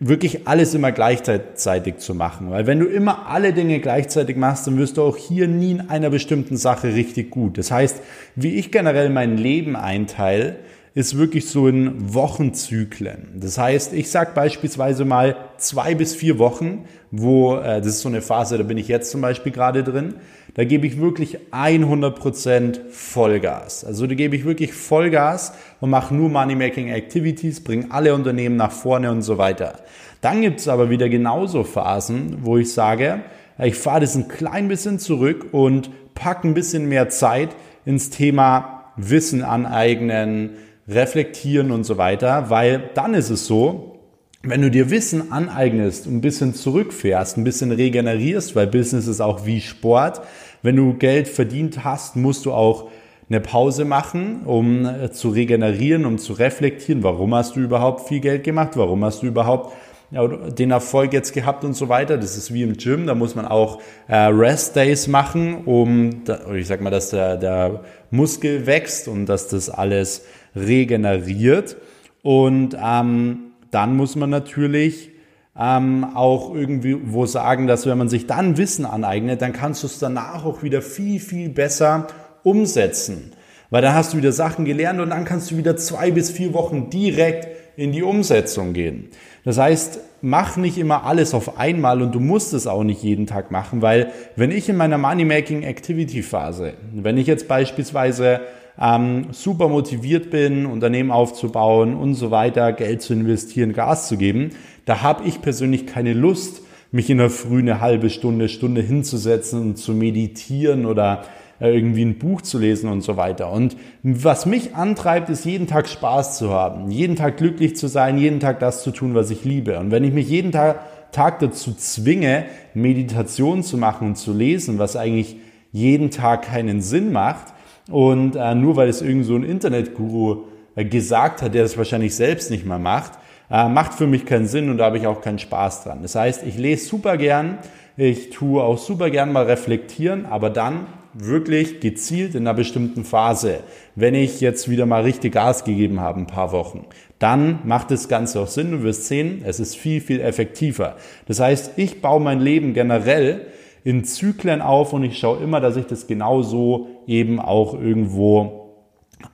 wirklich 0.00 0.48
alles 0.48 0.74
immer 0.74 0.92
gleichzeitig 0.92 1.98
zu 1.98 2.14
machen. 2.14 2.50
Weil 2.50 2.66
wenn 2.66 2.80
du 2.80 2.86
immer 2.86 3.26
alle 3.28 3.52
Dinge 3.52 3.80
gleichzeitig 3.80 4.36
machst, 4.36 4.66
dann 4.66 4.78
wirst 4.78 4.96
du 4.96 5.02
auch 5.02 5.16
hier 5.16 5.46
nie 5.46 5.72
in 5.72 5.90
einer 5.90 6.08
bestimmten 6.08 6.56
Sache 6.56 6.94
richtig 6.94 7.30
gut. 7.30 7.58
Das 7.58 7.70
heißt, 7.70 8.00
wie 8.34 8.56
ich 8.56 8.72
generell 8.72 9.10
mein 9.10 9.36
Leben 9.36 9.76
einteile, 9.76 10.56
ist 10.94 11.16
wirklich 11.16 11.48
so 11.48 11.68
in 11.68 12.14
Wochenzyklen. 12.14 13.28
Das 13.36 13.58
heißt, 13.58 13.92
ich 13.92 14.10
sage 14.10 14.32
beispielsweise 14.34 15.04
mal 15.04 15.36
zwei 15.56 15.94
bis 15.94 16.14
vier 16.14 16.38
Wochen, 16.38 16.86
wo, 17.10 17.56
äh, 17.56 17.78
das 17.78 17.86
ist 17.86 18.00
so 18.00 18.08
eine 18.08 18.22
Phase, 18.22 18.58
da 18.58 18.64
bin 18.64 18.78
ich 18.78 18.88
jetzt 18.88 19.10
zum 19.10 19.20
Beispiel 19.20 19.52
gerade 19.52 19.84
drin, 19.84 20.14
da 20.54 20.64
gebe 20.64 20.86
ich 20.86 21.00
wirklich 21.00 21.38
100% 21.52 22.80
Vollgas. 22.90 23.84
Also 23.84 24.06
da 24.06 24.14
gebe 24.14 24.34
ich 24.34 24.44
wirklich 24.44 24.72
Vollgas 24.72 25.52
und 25.80 25.90
mache 25.90 26.14
nur 26.14 26.28
Money-Making 26.28 26.88
Activities, 26.88 27.62
bringe 27.62 27.86
alle 27.90 28.14
Unternehmen 28.14 28.56
nach 28.56 28.72
vorne 28.72 29.12
und 29.12 29.22
so 29.22 29.38
weiter. 29.38 29.74
Dann 30.20 30.42
gibt 30.42 30.60
es 30.60 30.68
aber 30.68 30.90
wieder 30.90 31.08
genauso 31.08 31.62
Phasen, 31.62 32.38
wo 32.42 32.58
ich 32.58 32.72
sage, 32.72 33.20
ich 33.58 33.76
fahre 33.76 34.00
das 34.00 34.16
ein 34.16 34.28
klein 34.28 34.68
bisschen 34.68 34.98
zurück 34.98 35.48
und 35.52 35.90
packe 36.14 36.48
ein 36.48 36.54
bisschen 36.54 36.88
mehr 36.88 37.08
Zeit 37.10 37.50
ins 37.84 38.10
Thema 38.10 38.92
Wissen 38.96 39.42
aneignen, 39.42 40.50
reflektieren 40.90 41.70
und 41.70 41.84
so 41.84 41.98
weiter, 41.98 42.50
weil 42.50 42.90
dann 42.94 43.14
ist 43.14 43.30
es 43.30 43.46
so, 43.46 43.98
wenn 44.42 44.62
du 44.62 44.70
dir 44.70 44.90
Wissen 44.90 45.32
aneignest, 45.32 46.06
ein 46.06 46.20
bisschen 46.20 46.54
zurückfährst, 46.54 47.36
ein 47.36 47.44
bisschen 47.44 47.72
regenerierst, 47.72 48.56
weil 48.56 48.66
Business 48.66 49.06
ist 49.06 49.20
auch 49.20 49.44
wie 49.44 49.60
Sport. 49.60 50.22
Wenn 50.62 50.76
du 50.76 50.94
Geld 50.94 51.28
verdient 51.28 51.84
hast, 51.84 52.16
musst 52.16 52.46
du 52.46 52.52
auch 52.52 52.88
eine 53.28 53.40
Pause 53.40 53.84
machen, 53.84 54.42
um 54.44 54.86
äh, 54.86 55.12
zu 55.12 55.28
regenerieren, 55.28 56.04
um 56.04 56.18
zu 56.18 56.32
reflektieren, 56.32 57.02
warum 57.02 57.34
hast 57.34 57.54
du 57.54 57.60
überhaupt 57.60 58.08
viel 58.08 58.20
Geld 58.20 58.42
gemacht, 58.42 58.70
warum 58.74 59.04
hast 59.04 59.22
du 59.22 59.26
überhaupt 59.26 59.72
den 60.12 60.72
Erfolg 60.72 61.12
jetzt 61.12 61.32
gehabt 61.32 61.62
und 61.64 61.74
so 61.74 61.88
weiter. 61.88 62.18
Das 62.18 62.36
ist 62.36 62.52
wie 62.52 62.62
im 62.62 62.76
Gym, 62.76 63.06
da 63.06 63.14
muss 63.14 63.36
man 63.36 63.46
auch 63.46 63.80
äh, 64.08 64.16
Rest 64.16 64.74
Days 64.74 65.06
machen, 65.06 65.64
um, 65.66 66.22
ich 66.54 66.66
sag 66.66 66.80
mal, 66.80 66.90
dass 66.90 67.10
der, 67.10 67.36
der 67.36 67.84
Muskel 68.10 68.66
wächst 68.66 69.06
und 69.06 69.26
dass 69.26 69.46
das 69.46 69.70
alles 69.70 70.24
regeneriert. 70.54 71.76
Und 72.22 72.76
ähm, 72.82 73.52
dann 73.70 73.96
muss 73.96 74.16
man 74.16 74.30
natürlich 74.30 75.10
ähm, 75.58 76.06
auch 76.14 76.54
irgendwie 76.54 76.96
wo 77.04 77.26
sagen, 77.26 77.66
dass 77.66 77.86
wenn 77.86 77.98
man 77.98 78.08
sich 78.08 78.26
dann 78.26 78.56
Wissen 78.56 78.86
aneignet, 78.86 79.42
dann 79.42 79.52
kannst 79.52 79.82
du 79.82 79.86
es 79.86 79.98
danach 79.98 80.44
auch 80.44 80.62
wieder 80.62 80.82
viel, 80.82 81.20
viel 81.20 81.48
besser 81.48 82.06
umsetzen. 82.42 83.32
Weil 83.70 83.82
dann 83.82 83.94
hast 83.94 84.12
du 84.12 84.18
wieder 84.18 84.32
Sachen 84.32 84.64
gelernt 84.64 85.00
und 85.00 85.10
dann 85.10 85.24
kannst 85.24 85.50
du 85.50 85.56
wieder 85.56 85.76
zwei 85.76 86.10
bis 86.10 86.30
vier 86.30 86.54
Wochen 86.54 86.90
direkt 86.90 87.48
in 87.76 87.92
die 87.92 88.02
Umsetzung 88.02 88.72
gehen. 88.72 89.08
Das 89.44 89.58
heißt, 89.58 90.00
mach 90.22 90.56
nicht 90.56 90.76
immer 90.76 91.04
alles 91.04 91.34
auf 91.34 91.58
einmal 91.58 92.02
und 92.02 92.14
du 92.14 92.20
musst 92.20 92.52
es 92.52 92.66
auch 92.66 92.82
nicht 92.82 93.02
jeden 93.02 93.26
Tag 93.26 93.50
machen, 93.50 93.80
weil 93.80 94.10
wenn 94.36 94.50
ich 94.50 94.68
in 94.68 94.76
meiner 94.76 94.98
Money 94.98 95.24
Making 95.24 95.62
Activity 95.62 96.22
Phase, 96.22 96.74
wenn 96.92 97.16
ich 97.16 97.26
jetzt 97.26 97.48
beispielsweise 97.48 98.40
ähm, 98.80 99.26
super 99.32 99.68
motiviert 99.68 100.30
bin, 100.30 100.66
Unternehmen 100.66 101.10
aufzubauen 101.10 101.94
und 101.94 102.14
so 102.14 102.30
weiter, 102.30 102.72
Geld 102.72 103.02
zu 103.02 103.12
investieren, 103.12 103.72
Gas 103.72 104.08
zu 104.08 104.16
geben, 104.16 104.50
da 104.86 105.02
habe 105.02 105.26
ich 105.26 105.42
persönlich 105.42 105.86
keine 105.86 106.14
Lust, 106.14 106.62
mich 106.90 107.10
in 107.10 107.18
der 107.18 107.30
Früh 107.30 107.60
eine 107.60 107.80
halbe 107.80 108.10
Stunde, 108.10 108.48
Stunde 108.48 108.80
hinzusetzen 108.80 109.60
und 109.60 109.76
zu 109.76 109.92
meditieren 109.92 110.86
oder 110.86 111.22
äh, 111.60 111.72
irgendwie 111.72 112.04
ein 112.04 112.18
Buch 112.18 112.40
zu 112.40 112.58
lesen 112.58 112.90
und 112.90 113.02
so 113.02 113.16
weiter. 113.16 113.52
Und 113.52 113.76
was 114.02 114.46
mich 114.46 114.74
antreibt, 114.74 115.28
ist 115.28 115.44
jeden 115.44 115.66
Tag 115.66 115.88
Spaß 115.88 116.38
zu 116.38 116.50
haben, 116.50 116.90
jeden 116.90 117.16
Tag 117.16 117.36
glücklich 117.36 117.76
zu 117.76 117.86
sein, 117.86 118.18
jeden 118.18 118.40
Tag 118.40 118.58
das 118.60 118.82
zu 118.82 118.90
tun, 118.90 119.14
was 119.14 119.30
ich 119.30 119.44
liebe. 119.44 119.78
Und 119.78 119.90
wenn 119.90 120.04
ich 120.04 120.12
mich 120.12 120.28
jeden 120.28 120.52
Tag, 120.52 120.80
Tag 121.12 121.40
dazu 121.40 121.74
zwinge, 121.74 122.46
Meditation 122.72 123.62
zu 123.62 123.76
machen 123.76 124.08
und 124.08 124.16
zu 124.16 124.32
lesen, 124.32 124.78
was 124.78 124.96
eigentlich 124.96 125.36
jeden 125.72 126.10
Tag 126.10 126.42
keinen 126.42 126.80
Sinn 126.80 127.12
macht, 127.12 127.52
und 127.90 128.36
äh, 128.36 128.54
nur 128.54 128.76
weil 128.76 128.88
es 128.88 129.02
irgend 129.02 129.24
so 129.26 129.34
ein 129.34 129.44
Internetguru 129.44 130.44
äh, 130.76 130.84
gesagt 130.84 131.42
hat, 131.42 131.54
der 131.54 131.62
das 131.62 131.76
wahrscheinlich 131.76 132.14
selbst 132.14 132.50
nicht 132.50 132.64
mal 132.64 132.78
macht, 132.78 133.12
äh, 133.50 133.68
macht 133.68 133.94
für 133.94 134.06
mich 134.06 134.26
keinen 134.26 134.46
Sinn 134.46 134.70
und 134.70 134.78
da 134.78 134.86
habe 134.86 134.98
ich 134.98 135.06
auch 135.06 135.20
keinen 135.20 135.38
Spaß 135.38 135.84
dran. 135.84 136.00
Das 136.02 136.14
heißt, 136.14 136.44
ich 136.46 136.56
lese 136.56 136.86
super 136.86 137.16
gern, 137.16 137.58
ich 137.96 138.30
tue 138.30 138.62
auch 138.62 138.78
super 138.78 139.10
gern 139.10 139.32
mal 139.32 139.44
reflektieren, 139.44 140.26
aber 140.26 140.50
dann 140.50 140.86
wirklich 141.12 141.80
gezielt 141.80 142.34
in 142.34 142.46
einer 142.46 142.54
bestimmten 142.54 143.04
Phase. 143.04 143.60
Wenn 143.96 144.14
ich 144.14 144.40
jetzt 144.40 144.70
wieder 144.70 144.86
mal 144.86 145.02
richtig 145.02 145.32
Gas 145.34 145.64
gegeben 145.64 146.00
habe, 146.00 146.20
ein 146.20 146.26
paar 146.26 146.52
Wochen, 146.52 146.86
dann 147.18 147.58
macht 147.64 147.90
das 147.90 148.08
Ganze 148.08 148.40
auch 148.40 148.46
Sinn. 148.46 148.70
Du 148.70 148.82
wirst 148.82 149.06
sehen, 149.06 149.42
es 149.44 149.60
ist 149.60 149.76
viel, 149.76 150.00
viel 150.00 150.20
effektiver. 150.20 150.96
Das 151.26 151.40
heißt, 151.40 151.72
ich 151.76 152.00
baue 152.00 152.20
mein 152.20 152.40
Leben 152.40 152.74
generell 152.74 153.46
in 153.84 154.04
Zyklen 154.04 154.60
auf 154.60 154.92
und 154.92 155.04
ich 155.04 155.18
schaue 155.18 155.42
immer, 155.42 155.60
dass 155.60 155.76
ich 155.76 155.86
das 155.86 156.06
genauso 156.06 156.88
eben 157.06 157.40
auch 157.40 157.74
irgendwo 157.74 158.60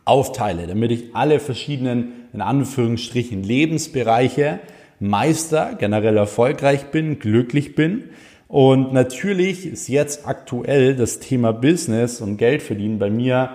aufteile, 0.05 0.67
damit 0.67 0.91
ich 0.91 1.15
alle 1.15 1.41
verschiedenen, 1.41 2.29
in 2.33 2.41
Anführungsstrichen, 2.41 3.43
Lebensbereiche 3.43 4.61
Meister, 4.99 5.75
generell 5.79 6.17
erfolgreich 6.17 6.87
bin, 6.87 7.19
glücklich 7.19 7.75
bin. 7.75 8.05
Und 8.49 8.93
natürlich 8.93 9.67
ist 9.67 9.89
jetzt 9.89 10.27
aktuell 10.27 10.95
das 10.97 11.19
Thema 11.19 11.53
Business 11.53 12.21
und 12.21 12.37
Geld 12.37 12.63
verdienen 12.63 12.99
bei 12.99 13.11
mir 13.11 13.51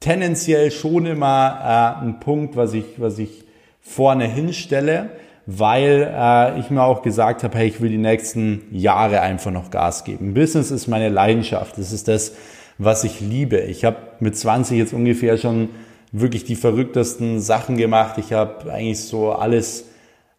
tendenziell 0.00 0.70
schon 0.70 1.06
immer 1.06 1.96
äh, 2.00 2.04
ein 2.04 2.20
Punkt, 2.20 2.56
was 2.56 2.74
ich, 2.74 2.84
was 3.00 3.18
ich 3.18 3.44
vorne 3.80 4.26
hinstelle 4.26 5.10
weil 5.46 6.12
äh, 6.14 6.60
ich 6.60 6.70
mir 6.70 6.82
auch 6.82 7.02
gesagt 7.02 7.42
habe, 7.42 7.58
hey, 7.58 7.68
ich 7.68 7.80
will 7.80 7.90
die 7.90 7.98
nächsten 7.98 8.62
Jahre 8.70 9.20
einfach 9.20 9.50
noch 9.50 9.70
Gas 9.70 10.04
geben. 10.04 10.34
Business 10.34 10.70
ist 10.70 10.86
meine 10.86 11.08
Leidenschaft. 11.08 11.78
Das 11.78 11.92
ist 11.92 12.08
das, 12.08 12.34
was 12.78 13.04
ich 13.04 13.20
liebe. 13.20 13.58
Ich 13.58 13.84
habe 13.84 13.96
mit 14.20 14.36
20 14.36 14.78
jetzt 14.78 14.92
ungefähr 14.92 15.36
schon 15.38 15.70
wirklich 16.12 16.44
die 16.44 16.56
verrücktesten 16.56 17.40
Sachen 17.40 17.76
gemacht. 17.76 18.18
Ich 18.18 18.32
habe 18.32 18.72
eigentlich 18.72 19.00
so 19.00 19.32
alles 19.32 19.86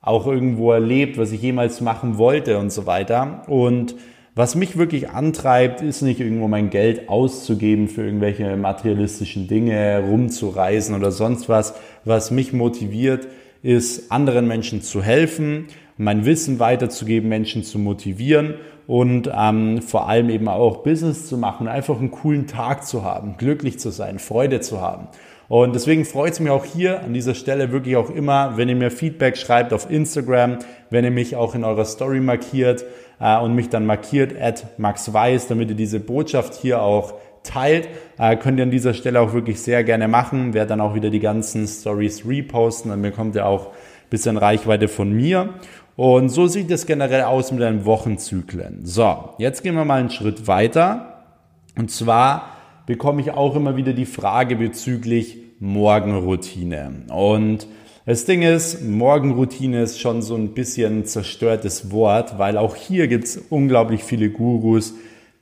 auch 0.02 0.28
irgendwo 0.28 0.72
erlebt, 0.72 1.18
was 1.18 1.32
ich 1.32 1.42
jemals 1.42 1.82
machen 1.82 2.18
wollte 2.18 2.58
und 2.58 2.72
so 2.72 2.86
weiter. 2.86 3.44
Und 3.48 3.96
was 4.36 4.56
mich 4.56 4.78
wirklich 4.78 5.10
antreibt, 5.10 5.82
ist 5.82 6.02
nicht 6.02 6.20
irgendwo 6.20 6.48
mein 6.48 6.70
Geld 6.70 7.08
auszugeben 7.08 7.88
für 7.88 8.04
irgendwelche 8.04 8.58
materialistischen 8.58 9.48
Dinge, 9.48 10.04
rumzureisen 10.08 10.96
oder 10.96 11.12
sonst 11.12 11.50
was. 11.50 11.76
Was 12.04 12.32
mich 12.32 12.52
motiviert, 12.52 13.28
ist, 13.64 14.12
anderen 14.12 14.48
Menschen 14.48 14.82
zu 14.82 15.02
helfen, 15.02 15.68
mein 15.98 16.26
Wissen 16.26 16.60
weiterzugeben, 16.60 17.30
Menschen 17.30 17.64
zu 17.64 17.80
motivieren 17.80 18.56
und 18.86 19.32
ähm, 19.34 19.82
vor 19.82 20.08
allem 20.08 20.30
eben 20.30 20.48
auch 20.48 20.84
Business 20.84 21.28
zu 21.28 21.38
machen, 21.38 21.68
einfach 21.68 21.98
einen 21.98 22.12
coolen 22.12 22.46
Tag 22.46 22.86
zu 22.86 23.04
haben, 23.04 23.38
glücklich 23.38 23.80
zu 23.80 23.90
sein, 23.90 24.20
Freude 24.20 24.60
zu 24.60 24.82
haben. 24.82 25.08
Und 25.50 25.76
deswegen 25.76 26.06
freut 26.06 26.34
es 26.34 26.40
mich 26.40 26.50
auch 26.50 26.66
hier 26.66 27.04
an 27.04 27.14
dieser 27.14 27.36
Stelle 27.36 27.72
wirklich 27.72 27.96
auch 27.96 28.10
immer, 28.10 28.58
wenn 28.58 28.70
ihr 28.70 28.76
mir 28.76 28.92
Feedback 28.92 29.38
schreibt 29.38 29.72
auf 29.72 29.90
Instagram, 29.90 30.58
wenn 30.90 31.06
ihr 31.06 31.12
mich 31.12 31.36
auch 31.36 31.54
in 31.54 31.64
eurer 31.64 31.86
Story 31.86 32.20
markiert 32.20 32.86
äh, 33.20 33.38
und 33.38 33.54
mich 33.54 33.70
dann 33.70 33.86
markiert 33.86 34.34
at 34.40 34.80
Max 34.80 35.14
Weiß, 35.14 35.48
damit 35.48 35.70
ihr 35.70 35.76
diese 35.76 36.00
Botschaft 36.00 36.56
hier 36.56 36.82
auch 36.82 37.14
teilt, 37.44 37.88
äh, 38.18 38.36
könnt 38.36 38.58
ihr 38.58 38.64
an 38.64 38.72
dieser 38.72 38.94
Stelle 38.94 39.22
auch 39.22 39.34
wirklich 39.34 39.62
sehr 39.62 39.84
gerne 39.84 40.08
machen. 40.08 40.54
Werde 40.54 40.70
dann 40.70 40.82
auch 40.82 40.96
wieder 40.96 41.10
die 41.10 41.20
ganzen 41.20 41.68
Stories 41.68 42.26
reposten, 42.26 42.92
dann 42.92 43.02
bekommt 43.02 43.36
ihr 43.36 43.46
auch 43.46 43.68
ein 43.68 44.10
bisschen 44.10 44.38
Reichweite 44.38 44.88
von 44.88 45.12
mir. 45.12 45.54
Und 45.96 46.30
so 46.30 46.48
sieht 46.48 46.72
es 46.72 46.86
generell 46.86 47.24
aus 47.24 47.52
mit 47.52 47.62
den 47.62 47.86
Wochenzyklen. 47.86 48.86
So, 48.86 49.30
jetzt 49.38 49.62
gehen 49.62 49.76
wir 49.76 49.86
mal 49.86 50.00
einen 50.00 50.10
Schritt 50.10 50.48
weiter. 50.48 51.24
Und 51.78 51.92
zwar 51.92 52.50
bekomme 52.86 53.22
ich 53.22 53.32
auch 53.32 53.56
immer 53.56 53.76
wieder 53.78 53.94
die 53.94 54.06
Frage 54.06 54.56
bezüglich 54.56 55.38
Morgenroutine. 55.60 57.04
Und 57.14 57.68
das 58.06 58.26
Ding 58.26 58.42
ist, 58.42 58.82
Morgenroutine 58.82 59.82
ist 59.82 60.02
schon 60.02 60.22
so 60.22 60.36
ein 60.36 60.54
bisschen 60.54 61.00
ein 61.00 61.06
zerstörtes 61.06 61.92
Wort, 61.92 62.38
weil 62.38 62.58
auch 62.58 62.76
hier 62.76 63.08
gibt 63.08 63.26
es 63.26 63.38
unglaublich 63.38 64.04
viele 64.04 64.30
Gurus, 64.30 64.94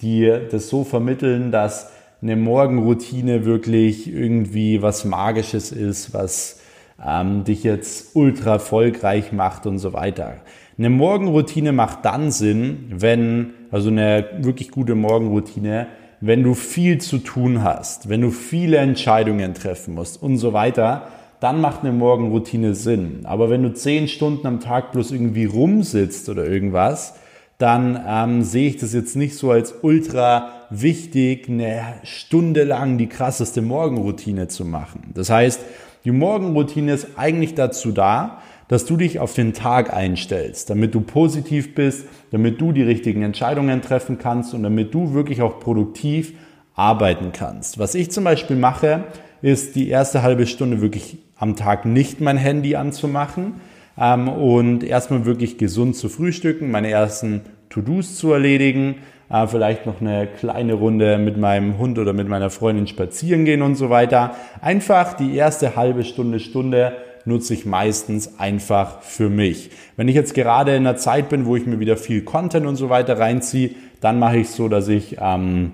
die 0.01 0.31
das 0.51 0.70
so 0.70 0.84
vermitteln, 0.84 1.51
dass 1.51 1.91
eine 2.22 2.36
Morgenroutine 2.36 3.46
wirklich 3.46 4.12
irgendwie 4.12 4.81
was 4.81 5.05
Magisches 5.05 5.72
ist, 5.72 6.13
was 6.13 6.60
ähm, 7.03 7.43
dich 7.43 7.63
jetzt 7.63 8.15
ultra 8.15 8.53
erfolgreich 8.53 9.31
macht 9.31 9.65
und 9.65 9.79
so 9.79 9.93
weiter. 9.93 10.36
Eine 10.77 10.89
Morgenroutine 10.89 11.72
macht 11.72 12.05
dann 12.05 12.31
Sinn, 12.31 12.86
wenn, 12.89 13.53
also 13.72 13.89
eine 13.89 14.25
wirklich 14.39 14.72
gute 14.72 14.96
Morgenroutine, 14.96 15.88
wenn 16.22 16.43
du 16.43 16.53
viel 16.53 17.00
zu 17.00 17.17
tun 17.17 17.63
hast, 17.63 18.08
wenn 18.08 18.22
du 18.22 18.29
viele 18.29 18.77
Entscheidungen 18.77 19.55
treffen 19.55 19.96
musst 19.96 20.22
und 20.22 20.38
so 20.38 20.53
weiter, 20.53 21.08
dann 21.39 21.60
macht 21.60 21.81
eine 21.81 21.91
Morgenroutine 21.91 22.75
Sinn. 22.75 23.22
Aber 23.24 23.50
wenn 23.50 23.63
du 23.63 23.74
zehn 23.74 24.08
Stunden 24.08 24.46
am 24.46 24.60
Tag 24.60 24.91
bloß 24.91 25.12
irgendwie 25.12 25.46
rumsitzt 25.46 26.29
oder 26.29 26.46
irgendwas, 26.46 27.15
dann 27.62 28.00
ähm, 28.08 28.44
sehe 28.44 28.70
ich 28.70 28.77
das 28.77 28.94
jetzt 28.94 29.15
nicht 29.15 29.36
so 29.36 29.51
als 29.51 29.75
ultra 29.82 30.50
wichtig, 30.70 31.48
eine 31.48 31.82
Stunde 32.03 32.63
lang 32.63 32.98
die 32.98 33.08
krasseste 33.08 33.62
Morgenroutine 33.62 34.48
zu 34.48 34.65
machen. 34.65 35.12
Das 35.13 35.30
heißt, 35.30 35.62
die 36.03 36.12
Morgenroutine 36.12 36.94
ist 36.94 37.08
eigentlich 37.18 37.53
dazu 37.53 37.91
da, 37.91 38.41
dass 38.68 38.86
du 38.86 38.98
dich 38.98 39.20
auf 39.20 39.34
den 39.34 39.53
Tag 39.53 39.94
einstellst, 39.94 40.70
damit 40.70 40.96
du 40.96 41.01
positiv 41.01 41.75
bist, 41.75 42.06
damit 42.32 42.60
du 42.62 42.72
die 42.72 42.84
richtigen 42.84 43.22
Entscheidungen 43.22 43.82
treffen 43.82 44.18
kannst 44.18 44.53
und 44.53 44.63
damit 44.63 44.94
du 44.94 45.13
wirklich 45.13 45.41
auch 45.41 45.60
produktiv 45.60 46.34
arbeiten 46.74 47.32
kannst. 47.34 47.77
Was 47.80 47.96
ich 47.96 48.12
zum 48.12 48.24
Beispiel 48.24 48.56
mache, 48.56 49.03
ist 49.41 49.75
die 49.75 49.89
erste 49.89 50.24
halbe 50.24 50.48
Stunde 50.48 50.82
wirklich 50.82 51.18
am 51.36 51.56
Tag 51.56 51.86
nicht 51.86 52.22
mein 52.22 52.38
Handy 52.38 52.75
anzumachen 52.75 53.56
ähm, 54.01 54.27
und 54.27 54.84
erstmal 54.84 55.25
wirklich 55.25 55.58
gesund 55.58 55.96
zu 55.96 56.10
frühstücken, 56.10 56.72
meine 56.72 56.89
ersten 56.89 57.41
To-Dos 57.70 58.17
zu 58.17 58.34
erledigen, 58.34 58.96
äh, 59.29 59.46
vielleicht 59.48 59.86
noch 59.86 60.01
eine 60.01 60.27
kleine 60.27 60.74
Runde 60.74 61.20
mit 61.20 61.38
meinem 61.38 61.77
Hund 61.77 62.00
oder 62.00 62.12
mit 62.12 62.27
meiner 62.27 62.50
Freundin 62.50 62.88
spazieren 62.88 63.46
gehen 63.46 63.62
und 63.62 63.75
so 63.75 63.89
weiter. 63.89 64.36
Einfach 64.60 65.13
die 65.13 65.36
erste 65.36 65.75
halbe 65.75 66.03
Stunde, 66.03 66.39
Stunde 66.39 66.93
nutze 67.25 67.53
ich 67.53 67.67
meistens 67.67 68.39
einfach 68.39 69.01
für 69.01 69.29
mich. 69.29 69.70
Wenn 69.96 70.08
ich 70.08 70.15
jetzt 70.15 70.34
gerade 70.34 70.75
in 70.75 70.88
einer 70.88 70.98
Zeit 70.98 71.29
bin, 71.29 71.46
wo 71.46 71.55
ich 71.55 71.67
mir 71.67 71.79
wieder 71.79 71.96
viel 71.96 72.24
Content 72.24 72.65
und 72.65 72.77
so 72.77 72.89
weiter 72.89 73.20
reinziehe, 73.20 73.72
dann 74.00 74.17
mache 74.17 74.38
ich 74.38 74.50
so, 74.50 74.67
dass 74.67 74.88
ich 74.88 75.17
ähm, 75.22 75.74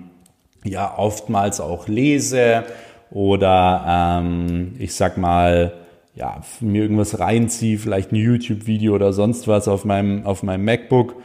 ja 0.62 0.98
oftmals 0.98 1.62
auch 1.62 1.88
lese 1.88 2.64
oder 3.10 4.20
ähm, 4.20 4.74
ich 4.78 4.94
sag 4.94 5.16
mal 5.16 5.72
ja 6.18 6.40
mir 6.60 6.82
irgendwas 6.82 7.18
reinziehe, 7.18 7.78
vielleicht 7.78 8.12
ein 8.12 8.16
YouTube-Video 8.16 8.94
oder 8.94 9.12
sonst 9.12 9.48
was 9.48 9.68
auf 9.68 9.84
meinem 9.84 10.26
auf 10.26 10.42
meinem 10.42 10.64
MacBook. 10.64 11.16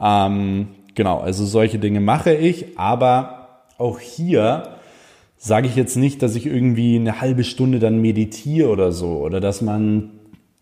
Ähm, 0.00 0.68
genau, 0.94 1.20
also 1.20 1.44
solche 1.44 1.78
Dinge 1.78 2.00
mache 2.00 2.34
ich, 2.34 2.78
aber 2.78 3.62
auch 3.78 4.00
hier 4.00 4.76
sage 5.36 5.68
ich 5.68 5.76
jetzt 5.76 5.96
nicht, 5.96 6.22
dass 6.22 6.34
ich 6.36 6.46
irgendwie 6.46 6.96
eine 6.96 7.20
halbe 7.20 7.44
Stunde 7.44 7.78
dann 7.78 8.00
meditiere 8.00 8.68
oder 8.68 8.92
so 8.92 9.18
oder 9.20 9.40
dass 9.40 9.62
man 9.62 10.10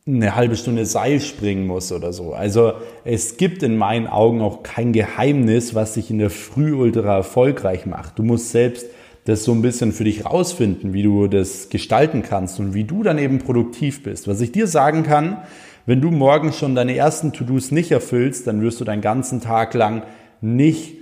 eine 0.06 0.34
halbe 0.34 0.56
Stunde 0.56 0.86
Seil 0.86 1.20
springen 1.20 1.66
muss 1.66 1.92
oder 1.92 2.12
so. 2.12 2.32
Also 2.32 2.72
es 3.04 3.36
gibt 3.36 3.62
in 3.62 3.76
meinen 3.76 4.06
Augen 4.06 4.40
auch 4.40 4.62
kein 4.62 4.92
Geheimnis, 4.92 5.74
was 5.74 5.94
dich 5.94 6.10
in 6.10 6.18
der 6.18 6.30
Früh 6.30 6.74
ultra 6.74 7.16
erfolgreich 7.16 7.84
macht. 7.84 8.18
Du 8.18 8.22
musst 8.22 8.50
selbst 8.50 8.86
das 9.28 9.44
so 9.44 9.52
ein 9.52 9.60
bisschen 9.60 9.92
für 9.92 10.04
dich 10.04 10.24
rausfinden, 10.24 10.94
wie 10.94 11.02
du 11.02 11.28
das 11.28 11.68
gestalten 11.68 12.22
kannst 12.22 12.58
und 12.60 12.72
wie 12.72 12.84
du 12.84 13.02
dann 13.02 13.18
eben 13.18 13.40
produktiv 13.40 14.02
bist. 14.02 14.26
Was 14.26 14.40
ich 14.40 14.52
dir 14.52 14.66
sagen 14.66 15.02
kann, 15.02 15.42
wenn 15.84 16.00
du 16.00 16.10
morgen 16.10 16.54
schon 16.54 16.74
deine 16.74 16.96
ersten 16.96 17.34
To-Dos 17.34 17.70
nicht 17.70 17.90
erfüllst, 17.90 18.46
dann 18.46 18.62
wirst 18.62 18.80
du 18.80 18.86
deinen 18.86 19.02
ganzen 19.02 19.42
Tag 19.42 19.74
lang 19.74 20.02
nicht 20.40 20.94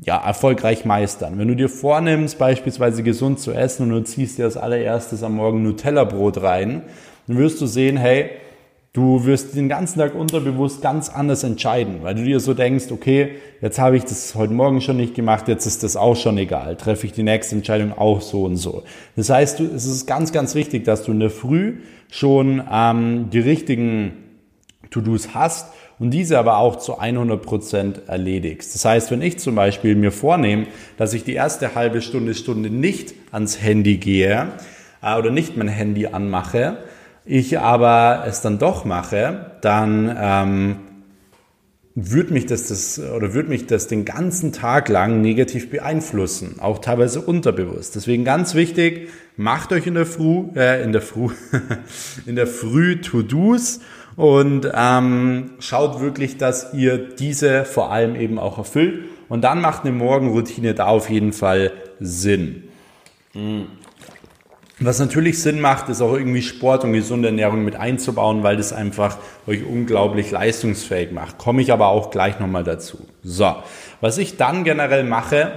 ja, 0.00 0.16
erfolgreich 0.16 0.86
meistern. 0.86 1.38
Wenn 1.38 1.48
du 1.48 1.56
dir 1.56 1.68
vornimmst, 1.68 2.38
beispielsweise 2.38 3.02
gesund 3.02 3.38
zu 3.38 3.52
essen 3.52 3.82
und 3.82 3.90
du 3.90 4.02
ziehst 4.04 4.38
dir 4.38 4.46
als 4.46 4.56
allererstes 4.56 5.22
am 5.22 5.34
Morgen 5.34 5.62
Nutella-Brot 5.62 6.42
rein, 6.42 6.84
dann 7.26 7.36
wirst 7.36 7.60
du 7.60 7.66
sehen, 7.66 7.98
hey, 7.98 8.30
du 8.94 9.24
wirst 9.26 9.56
den 9.56 9.68
ganzen 9.68 9.98
Tag 9.98 10.14
unterbewusst 10.14 10.80
ganz 10.80 11.08
anders 11.10 11.42
entscheiden, 11.42 11.98
weil 12.02 12.14
du 12.14 12.24
dir 12.24 12.38
so 12.40 12.54
denkst, 12.54 12.86
okay, 12.90 13.32
jetzt 13.60 13.78
habe 13.78 13.96
ich 13.96 14.04
das 14.04 14.36
heute 14.36 14.54
Morgen 14.54 14.80
schon 14.80 14.96
nicht 14.96 15.14
gemacht, 15.14 15.48
jetzt 15.48 15.66
ist 15.66 15.82
das 15.82 15.96
auch 15.96 16.14
schon 16.14 16.38
egal, 16.38 16.76
treffe 16.76 17.06
ich 17.06 17.12
die 17.12 17.24
nächste 17.24 17.56
Entscheidung 17.56 17.92
auch 17.92 18.20
so 18.20 18.44
und 18.44 18.56
so. 18.56 18.84
Das 19.16 19.28
heißt, 19.30 19.60
es 19.60 19.84
ist 19.84 20.06
ganz, 20.06 20.32
ganz 20.32 20.54
wichtig, 20.54 20.84
dass 20.84 21.02
du 21.02 21.10
in 21.10 21.20
der 21.20 21.30
Früh 21.30 21.80
schon 22.08 22.62
ähm, 22.72 23.30
die 23.30 23.40
richtigen 23.40 24.12
To-Dos 24.90 25.34
hast 25.34 25.72
und 25.98 26.10
diese 26.10 26.38
aber 26.38 26.58
auch 26.58 26.76
zu 26.76 26.96
100 26.96 27.42
Prozent 27.42 28.02
erledigst. 28.06 28.76
Das 28.76 28.84
heißt, 28.84 29.10
wenn 29.10 29.22
ich 29.22 29.40
zum 29.40 29.56
Beispiel 29.56 29.96
mir 29.96 30.12
vornehme, 30.12 30.66
dass 30.98 31.14
ich 31.14 31.24
die 31.24 31.34
erste 31.34 31.74
halbe 31.74 32.00
Stunde, 32.00 32.34
Stunde 32.34 32.70
nicht 32.70 33.14
ans 33.32 33.60
Handy 33.60 33.96
gehe 33.96 34.52
äh, 35.02 35.18
oder 35.18 35.30
nicht 35.30 35.56
mein 35.56 35.66
Handy 35.66 36.06
anmache, 36.06 36.78
ich 37.24 37.58
aber 37.58 38.24
es 38.26 38.40
dann 38.40 38.58
doch 38.58 38.84
mache, 38.84 39.52
dann 39.60 40.14
ähm, 40.18 40.76
würde 41.94 42.32
mich 42.32 42.46
das, 42.46 42.68
das 42.68 42.98
oder 42.98 43.34
würde 43.34 43.48
mich 43.48 43.66
das 43.66 43.86
den 43.86 44.04
ganzen 44.04 44.52
Tag 44.52 44.88
lang 44.88 45.20
negativ 45.20 45.70
beeinflussen, 45.70 46.56
auch 46.60 46.80
teilweise 46.80 47.20
unterbewusst. 47.20 47.94
Deswegen 47.94 48.24
ganz 48.24 48.54
wichtig, 48.54 49.08
macht 49.36 49.72
euch 49.72 49.86
in 49.86 49.94
der 49.94 50.06
Früh, 50.06 50.46
äh, 50.56 50.82
in 50.82 50.92
der 50.92 51.02
Früh, 51.02 51.30
in 52.26 52.34
der 52.34 52.48
Früh 52.48 53.00
To-Dos 53.00 53.80
und 54.16 54.68
ähm, 54.74 55.50
schaut 55.60 56.00
wirklich, 56.00 56.36
dass 56.36 56.74
ihr 56.74 56.98
diese 56.98 57.64
vor 57.64 57.92
allem 57.92 58.16
eben 58.16 58.38
auch 58.38 58.58
erfüllt. 58.58 59.04
Und 59.28 59.42
dann 59.42 59.60
macht 59.60 59.84
eine 59.84 59.92
Morgenroutine 59.92 60.74
da 60.74 60.86
auf 60.86 61.08
jeden 61.08 61.32
Fall 61.32 61.72
Sinn. 61.98 62.64
Was 64.80 64.98
natürlich 64.98 65.40
Sinn 65.40 65.60
macht, 65.60 65.88
ist 65.88 66.00
auch 66.00 66.14
irgendwie 66.14 66.42
Sport 66.42 66.82
und 66.82 66.92
gesunde 66.92 67.28
Ernährung 67.28 67.64
mit 67.64 67.76
einzubauen, 67.76 68.42
weil 68.42 68.56
das 68.56 68.72
einfach 68.72 69.18
euch 69.46 69.64
unglaublich 69.64 70.32
leistungsfähig 70.32 71.12
macht. 71.12 71.38
Komme 71.38 71.62
ich 71.62 71.72
aber 71.72 71.88
auch 71.88 72.10
gleich 72.10 72.40
nochmal 72.40 72.64
dazu. 72.64 73.06
So, 73.22 73.54
was 74.00 74.18
ich 74.18 74.36
dann 74.36 74.64
generell 74.64 75.04
mache, 75.04 75.52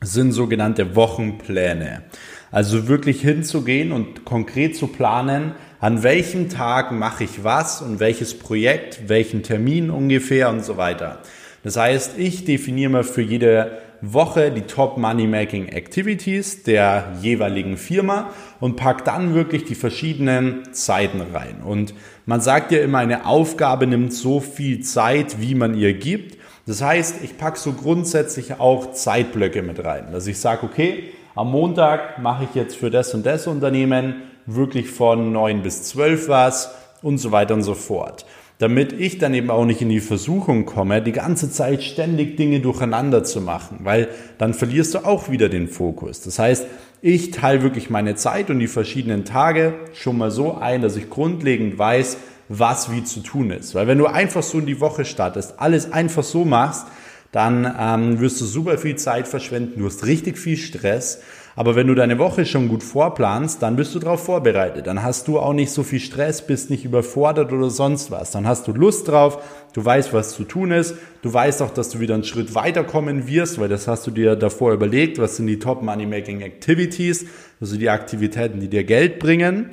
sind 0.00 0.32
sogenannte 0.32 0.96
Wochenpläne. 0.96 2.02
Also 2.50 2.88
wirklich 2.88 3.20
hinzugehen 3.22 3.92
und 3.92 4.24
konkret 4.24 4.76
zu 4.76 4.88
planen, 4.88 5.52
an 5.78 6.02
welchem 6.02 6.48
Tag 6.48 6.90
mache 6.90 7.24
ich 7.24 7.44
was 7.44 7.80
und 7.80 8.00
welches 8.00 8.38
Projekt, 8.38 9.08
welchen 9.08 9.44
Termin 9.44 9.90
ungefähr 9.90 10.50
und 10.50 10.64
so 10.64 10.76
weiter. 10.76 11.20
Das 11.62 11.76
heißt, 11.76 12.18
ich 12.18 12.44
definiere 12.44 12.90
mal 12.90 13.04
für 13.04 13.22
jede 13.22 13.78
Woche 14.02 14.50
die 14.50 14.62
Top 14.62 14.98
Money 14.98 15.28
Making 15.28 15.68
Activities 15.68 16.64
der 16.64 17.12
jeweiligen 17.20 17.76
Firma 17.76 18.30
und 18.58 18.74
pack 18.74 19.04
dann 19.04 19.34
wirklich 19.34 19.64
die 19.64 19.76
verschiedenen 19.76 20.74
Zeiten 20.74 21.20
rein. 21.20 21.62
Und 21.64 21.94
man 22.26 22.40
sagt 22.40 22.72
ja 22.72 22.80
immer, 22.80 22.98
eine 22.98 23.26
Aufgabe 23.26 23.86
nimmt 23.86 24.12
so 24.12 24.40
viel 24.40 24.80
Zeit, 24.80 25.40
wie 25.40 25.54
man 25.54 25.74
ihr 25.74 25.94
gibt. 25.94 26.36
Das 26.66 26.82
heißt, 26.82 27.22
ich 27.22 27.38
pack 27.38 27.56
so 27.56 27.72
grundsätzlich 27.72 28.58
auch 28.58 28.92
Zeitblöcke 28.92 29.62
mit 29.62 29.84
rein. 29.84 30.08
Dass 30.10 30.26
ich 30.26 30.38
sage, 30.38 30.66
okay, 30.66 31.04
am 31.36 31.52
Montag 31.52 32.18
mache 32.18 32.44
ich 32.44 32.56
jetzt 32.56 32.76
für 32.76 32.90
das 32.90 33.14
und 33.14 33.24
das 33.24 33.46
Unternehmen 33.46 34.22
wirklich 34.46 34.90
von 34.90 35.32
9 35.32 35.62
bis 35.62 35.84
12 35.84 36.28
was 36.28 36.74
und 37.02 37.18
so 37.18 37.30
weiter 37.30 37.54
und 37.54 37.62
so 37.62 37.74
fort. 37.74 38.26
Damit 38.62 38.92
ich 38.92 39.18
dann 39.18 39.34
eben 39.34 39.50
auch 39.50 39.64
nicht 39.64 39.82
in 39.82 39.88
die 39.88 39.98
Versuchung 39.98 40.66
komme, 40.66 41.02
die 41.02 41.10
ganze 41.10 41.50
Zeit 41.50 41.82
ständig 41.82 42.36
Dinge 42.36 42.60
durcheinander 42.60 43.24
zu 43.24 43.40
machen, 43.40 43.80
weil 43.82 44.06
dann 44.38 44.54
verlierst 44.54 44.94
du 44.94 44.98
auch 45.00 45.28
wieder 45.28 45.48
den 45.48 45.66
Fokus. 45.66 46.20
Das 46.20 46.38
heißt, 46.38 46.66
ich 47.00 47.32
teile 47.32 47.64
wirklich 47.64 47.90
meine 47.90 48.14
Zeit 48.14 48.50
und 48.50 48.60
die 48.60 48.68
verschiedenen 48.68 49.24
Tage 49.24 49.74
schon 49.94 50.16
mal 50.16 50.30
so 50.30 50.54
ein, 50.54 50.80
dass 50.80 50.94
ich 50.94 51.10
grundlegend 51.10 51.76
weiß, 51.76 52.18
was 52.48 52.92
wie 52.92 53.02
zu 53.02 53.18
tun 53.24 53.50
ist. 53.50 53.74
Weil 53.74 53.88
wenn 53.88 53.98
du 53.98 54.06
einfach 54.06 54.44
so 54.44 54.60
in 54.60 54.66
die 54.66 54.78
Woche 54.78 55.04
startest, 55.04 55.58
alles 55.58 55.90
einfach 55.90 56.22
so 56.22 56.44
machst, 56.44 56.86
dann 57.32 57.64
ähm, 57.76 58.20
wirst 58.20 58.40
du 58.40 58.44
super 58.44 58.78
viel 58.78 58.94
Zeit 58.94 59.26
verschwenden, 59.26 59.80
du 59.80 59.86
hast 59.86 60.06
richtig 60.06 60.38
viel 60.38 60.56
Stress. 60.56 61.20
Aber 61.54 61.76
wenn 61.76 61.86
du 61.86 61.94
deine 61.94 62.18
Woche 62.18 62.46
schon 62.46 62.68
gut 62.68 62.82
vorplanst, 62.82 63.62
dann 63.62 63.76
bist 63.76 63.94
du 63.94 63.98
darauf 63.98 64.24
vorbereitet. 64.24 64.86
Dann 64.86 65.02
hast 65.02 65.28
du 65.28 65.38
auch 65.38 65.52
nicht 65.52 65.70
so 65.70 65.82
viel 65.82 66.00
Stress, 66.00 66.46
bist 66.46 66.70
nicht 66.70 66.84
überfordert 66.84 67.52
oder 67.52 67.68
sonst 67.68 68.10
was. 68.10 68.30
Dann 68.30 68.46
hast 68.46 68.66
du 68.68 68.72
Lust 68.72 69.08
drauf, 69.08 69.38
du 69.74 69.84
weißt, 69.84 70.14
was 70.14 70.34
zu 70.34 70.44
tun 70.44 70.70
ist. 70.70 70.94
Du 71.20 71.32
weißt 71.32 71.60
auch, 71.60 71.70
dass 71.70 71.90
du 71.90 72.00
wieder 72.00 72.14
einen 72.14 72.24
Schritt 72.24 72.54
weiterkommen 72.54 73.26
wirst, 73.26 73.60
weil 73.60 73.68
das 73.68 73.86
hast 73.86 74.06
du 74.06 74.10
dir 74.10 74.34
davor 74.34 74.72
überlegt. 74.72 75.18
Was 75.18 75.36
sind 75.36 75.46
die 75.46 75.58
Top 75.58 75.82
Money 75.82 76.06
Making 76.06 76.40
Activities? 76.40 77.26
Also 77.60 77.76
die 77.76 77.90
Aktivitäten, 77.90 78.60
die 78.60 78.68
dir 78.68 78.84
Geld 78.84 79.18
bringen. 79.18 79.70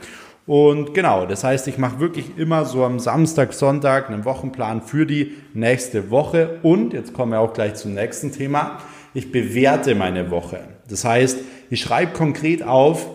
Und 0.50 0.96
genau, 0.96 1.28
das 1.28 1.44
heißt, 1.44 1.68
ich 1.68 1.78
mache 1.78 2.00
wirklich 2.00 2.38
immer 2.38 2.66
so 2.66 2.84
am 2.84 2.98
Samstag, 3.00 3.54
Sonntag 3.54 4.10
einen 4.10 4.26
Wochenplan 4.26 4.82
für 4.82 5.06
die 5.06 5.34
nächste 5.54 6.10
Woche. 6.10 6.58
Und 6.64 6.94
jetzt 6.94 7.14
kommen 7.14 7.34
wir 7.34 7.40
auch 7.40 7.54
gleich 7.54 7.76
zum 7.76 7.94
nächsten 7.94 8.32
Thema. 8.32 8.80
Ich 9.14 9.32
bewerte 9.32 9.94
meine 9.94 10.32
Woche. 10.32 10.62
Das 10.88 11.06
heißt, 11.06 11.38
ich 11.70 11.82
schreibe 11.82 12.14
konkret 12.14 12.64
auf, 12.64 13.08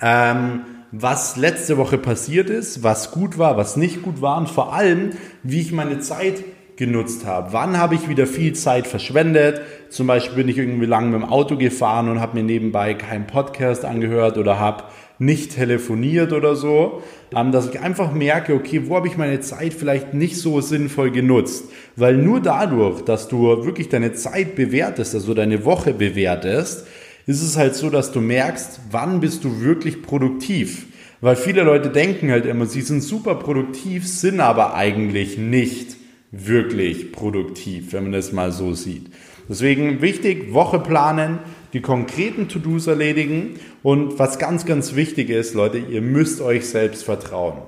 ähm, 0.00 0.60
was 0.92 1.36
letzte 1.36 1.76
Woche 1.76 1.98
passiert 1.98 2.50
ist, 2.50 2.82
was 2.82 3.10
gut 3.10 3.36
war, 3.36 3.56
was 3.56 3.76
nicht 3.76 4.02
gut 4.02 4.20
war 4.20 4.38
und 4.38 4.48
vor 4.48 4.72
allem, 4.72 5.10
wie 5.42 5.60
ich 5.60 5.72
meine 5.72 5.98
Zeit 5.98 6.44
genutzt 6.76 7.24
habe. 7.24 7.52
Wann 7.52 7.78
habe 7.78 7.94
ich 7.94 8.08
wieder 8.08 8.26
viel 8.26 8.52
Zeit 8.52 8.86
verschwendet? 8.86 9.60
Zum 9.90 10.06
Beispiel 10.06 10.36
bin 10.36 10.48
ich 10.48 10.58
irgendwie 10.58 10.86
lang 10.86 11.10
mit 11.10 11.20
dem 11.20 11.28
Auto 11.28 11.56
gefahren 11.56 12.08
und 12.08 12.20
habe 12.20 12.36
mir 12.36 12.44
nebenbei 12.44 12.94
keinen 12.94 13.26
Podcast 13.26 13.84
angehört 13.84 14.38
oder 14.38 14.58
habe 14.58 14.84
nicht 15.18 15.54
telefoniert 15.54 16.32
oder 16.32 16.56
so, 16.56 17.02
ähm, 17.34 17.52
dass 17.52 17.68
ich 17.68 17.80
einfach 17.80 18.12
merke, 18.12 18.54
okay, 18.54 18.82
wo 18.86 18.96
habe 18.96 19.06
ich 19.06 19.16
meine 19.16 19.40
Zeit 19.40 19.72
vielleicht 19.72 20.12
nicht 20.12 20.36
so 20.36 20.60
sinnvoll 20.60 21.10
genutzt? 21.12 21.66
Weil 21.96 22.16
nur 22.16 22.40
dadurch, 22.40 23.02
dass 23.02 23.28
du 23.28 23.64
wirklich 23.64 23.88
deine 23.88 24.12
Zeit 24.12 24.56
bewertest, 24.56 25.14
also 25.14 25.32
deine 25.34 25.64
Woche 25.64 25.94
bewertest, 25.94 26.86
ist 27.26 27.42
es 27.42 27.56
halt 27.56 27.74
so, 27.74 27.90
dass 27.90 28.12
du 28.12 28.20
merkst, 28.20 28.80
wann 28.90 29.20
bist 29.20 29.44
du 29.44 29.60
wirklich 29.60 30.02
produktiv. 30.02 30.86
Weil 31.20 31.36
viele 31.36 31.62
Leute 31.62 31.88
denken 31.88 32.30
halt 32.30 32.44
immer, 32.44 32.66
sie 32.66 32.82
sind 32.82 33.02
super 33.02 33.36
produktiv, 33.36 34.06
sind 34.06 34.40
aber 34.40 34.74
eigentlich 34.74 35.38
nicht 35.38 35.96
wirklich 36.30 37.12
produktiv, 37.12 37.92
wenn 37.92 38.04
man 38.04 38.12
das 38.12 38.32
mal 38.32 38.52
so 38.52 38.74
sieht. 38.74 39.10
Deswegen 39.48 40.02
wichtig, 40.02 40.52
Woche 40.52 40.78
planen, 40.78 41.38
die 41.72 41.80
konkreten 41.80 42.48
To-Dos 42.48 42.86
erledigen 42.86 43.54
und 43.82 44.18
was 44.18 44.38
ganz, 44.38 44.64
ganz 44.64 44.94
wichtig 44.94 45.30
ist, 45.30 45.54
Leute, 45.54 45.78
ihr 45.78 46.02
müsst 46.02 46.40
euch 46.40 46.66
selbst 46.66 47.04
vertrauen. 47.04 47.58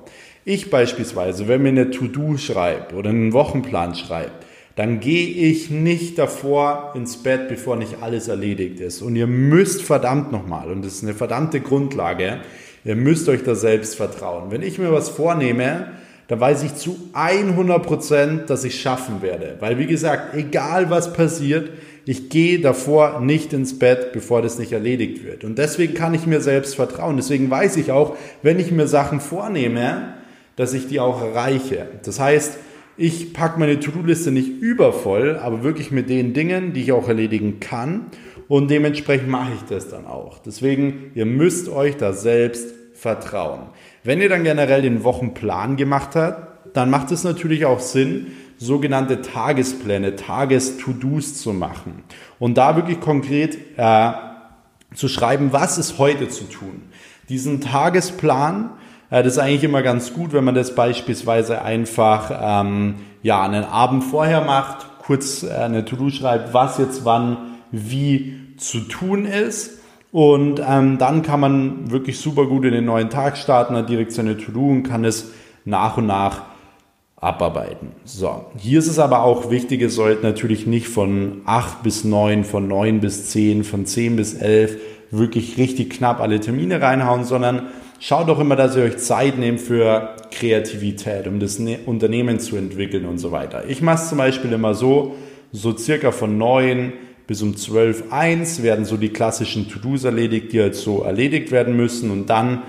Ich 0.43 0.69
beispielsweise, 0.69 1.47
wenn 1.47 1.61
mir 1.61 1.69
eine 1.69 1.91
To-Do 1.91 2.37
schreibe 2.37 2.95
oder 2.95 3.09
einen 3.09 3.33
Wochenplan 3.33 3.95
schreibe, 3.95 4.31
dann 4.77 4.99
gehe 4.99 5.27
ich 5.27 5.71
nicht 5.71 6.19
davor 6.19 6.93
ins 6.95 7.17
Bett, 7.17 7.49
bevor 7.49 7.77
nicht 7.77 7.97
alles 8.01 8.27
erledigt 8.27 8.79
ist. 8.79 9.01
Und 9.01 9.15
ihr 9.15 9.25
müsst 9.25 9.81
verdammt 9.81 10.31
nochmal, 10.31 10.69
und 10.69 10.85
das 10.85 10.93
ist 10.93 11.03
eine 11.03 11.15
verdammte 11.15 11.61
Grundlage, 11.61 12.41
ihr 12.85 12.95
müsst 12.95 13.27
euch 13.27 13.43
da 13.43 13.55
selbst 13.55 13.95
vertrauen. 13.95 14.51
Wenn 14.51 14.61
ich 14.61 14.77
mir 14.77 14.91
was 14.93 15.09
vornehme, 15.09 15.93
dann 16.27 16.39
weiß 16.39 16.61
ich 16.61 16.75
zu 16.75 16.95
100 17.13 17.83
Prozent, 17.83 18.49
dass 18.51 18.63
ich 18.65 18.79
schaffen 18.79 19.23
werde. 19.23 19.55
Weil, 19.61 19.79
wie 19.79 19.87
gesagt, 19.87 20.35
egal 20.35 20.91
was 20.91 21.11
passiert, 21.11 21.71
ich 22.05 22.29
gehe 22.29 22.59
davor 22.59 23.19
nicht 23.19 23.53
ins 23.53 23.79
Bett, 23.79 24.13
bevor 24.13 24.43
das 24.43 24.59
nicht 24.59 24.73
erledigt 24.73 25.25
wird. 25.25 25.43
Und 25.43 25.57
deswegen 25.57 25.95
kann 25.95 26.13
ich 26.13 26.27
mir 26.27 26.39
selbst 26.39 26.75
vertrauen. 26.75 27.17
Deswegen 27.17 27.49
weiß 27.49 27.77
ich 27.77 27.91
auch, 27.91 28.15
wenn 28.43 28.59
ich 28.59 28.71
mir 28.71 28.87
Sachen 28.87 29.21
vornehme, 29.21 30.13
dass 30.55 30.73
ich 30.73 30.87
die 30.87 30.99
auch 30.99 31.23
erreiche. 31.23 31.87
Das 32.03 32.19
heißt, 32.19 32.59
ich 32.97 33.33
packe 33.33 33.59
meine 33.59 33.79
To-Do-Liste 33.79 34.31
nicht 34.31 34.49
übervoll, 34.49 35.37
aber 35.37 35.63
wirklich 35.63 35.91
mit 35.91 36.09
den 36.09 36.33
Dingen, 36.33 36.73
die 36.73 36.81
ich 36.81 36.91
auch 36.91 37.07
erledigen 37.07 37.59
kann. 37.59 38.07
Und 38.47 38.71
dementsprechend 38.71 39.29
mache 39.29 39.51
ich 39.55 39.63
das 39.69 39.89
dann 39.89 40.05
auch. 40.05 40.39
Deswegen, 40.39 41.11
ihr 41.13 41.25
müsst 41.25 41.69
euch 41.69 41.97
da 41.97 42.13
selbst 42.13 42.73
vertrauen. 42.93 43.67
Wenn 44.03 44.21
ihr 44.21 44.29
dann 44.29 44.43
generell 44.43 44.81
den 44.81 45.03
Wochenplan 45.03 45.75
gemacht 45.75 46.15
habt, 46.15 46.75
dann 46.75 46.89
macht 46.89 47.11
es 47.11 47.23
natürlich 47.23 47.65
auch 47.65 47.79
Sinn, 47.79 48.27
sogenannte 48.57 49.21
Tagespläne, 49.21 50.15
Tages-To-Dos 50.15 51.35
zu 51.35 51.53
machen. 51.53 52.03
Und 52.39 52.57
da 52.57 52.75
wirklich 52.75 52.99
konkret 52.99 53.57
äh, 53.77 54.11
zu 54.95 55.07
schreiben, 55.07 55.49
was 55.51 55.77
ist 55.77 55.99
heute 55.99 56.29
zu 56.29 56.45
tun. 56.45 56.83
Diesen 57.29 57.61
Tagesplan, 57.61 58.71
das 59.09 59.33
ist 59.33 59.39
eigentlich 59.39 59.63
immer 59.63 59.81
ganz 59.81 60.13
gut, 60.13 60.33
wenn 60.33 60.43
man 60.43 60.55
das 60.55 60.75
beispielsweise 60.75 61.61
einfach 61.61 62.31
ähm, 62.41 62.95
ja, 63.23 63.41
einen 63.41 63.63
Abend 63.63 64.03
vorher 64.03 64.41
macht, 64.41 64.85
kurz 64.99 65.43
äh, 65.43 65.51
eine 65.51 65.85
To-Do 65.85 66.09
schreibt, 66.09 66.53
was 66.53 66.77
jetzt 66.77 67.05
wann 67.05 67.37
wie 67.71 68.55
zu 68.57 68.79
tun 68.81 69.25
ist. 69.25 69.79
Und 70.11 70.61
ähm, 70.67 70.97
dann 70.97 71.21
kann 71.21 71.39
man 71.39 71.91
wirklich 71.91 72.19
super 72.19 72.45
gut 72.45 72.65
in 72.65 72.71
den 72.71 72.85
neuen 72.85 73.09
Tag 73.09 73.37
starten, 73.37 73.75
hat 73.75 73.89
direkt 73.89 74.11
seine 74.11 74.37
To-Do 74.37 74.67
und 74.67 74.83
kann 74.83 75.05
es 75.05 75.31
nach 75.65 75.97
und 75.97 76.07
nach 76.07 76.43
abarbeiten. 77.17 77.93
So, 78.05 78.45
hier 78.57 78.79
ist 78.79 78.87
es 78.87 78.99
aber 78.99 79.23
auch 79.23 79.49
wichtig, 79.49 79.81
ihr 79.81 79.89
sollt 79.89 80.23
natürlich 80.23 80.67
nicht 80.67 80.87
von 80.87 81.41
8 81.45 81.83
bis 81.83 82.03
9, 82.03 82.43
von 82.43 82.67
9 82.67 82.99
bis 82.99 83.29
10, 83.31 83.63
von 83.63 83.85
10 83.85 84.15
bis 84.15 84.33
11 84.35 84.77
wirklich 85.11 85.57
richtig 85.57 85.89
knapp 85.89 86.19
alle 86.21 86.39
Termine 86.39 86.81
reinhauen, 86.81 87.23
sondern 87.23 87.67
schaut 87.99 88.29
doch 88.29 88.39
immer, 88.39 88.55
dass 88.55 88.75
ihr 88.75 88.83
euch 88.83 88.97
Zeit 88.97 89.37
nehmt 89.37 89.59
für 89.59 90.15
Kreativität, 90.31 91.27
um 91.27 91.39
das 91.39 91.59
ne-, 91.59 91.79
Unternehmen 91.85 92.39
zu 92.39 92.55
entwickeln 92.55 93.05
und 93.05 93.17
so 93.17 93.31
weiter. 93.31 93.65
Ich 93.67 93.81
mache 93.81 94.03
es 94.03 94.09
zum 94.09 94.17
Beispiel 94.17 94.51
immer 94.53 94.73
so, 94.73 95.15
so 95.51 95.75
circa 95.75 96.11
von 96.11 96.37
9 96.37 96.93
bis 97.27 97.41
um 97.41 97.57
12, 97.57 98.11
1 98.11 98.63
werden 98.63 98.85
so 98.85 98.95
die 98.97 99.09
klassischen 99.09 99.67
To-Dos 99.69 100.05
erledigt, 100.05 100.53
die 100.53 100.61
halt 100.61 100.75
so 100.75 101.03
erledigt 101.03 101.51
werden 101.51 101.75
müssen 101.75 102.09
und 102.09 102.29
dann 102.29 102.63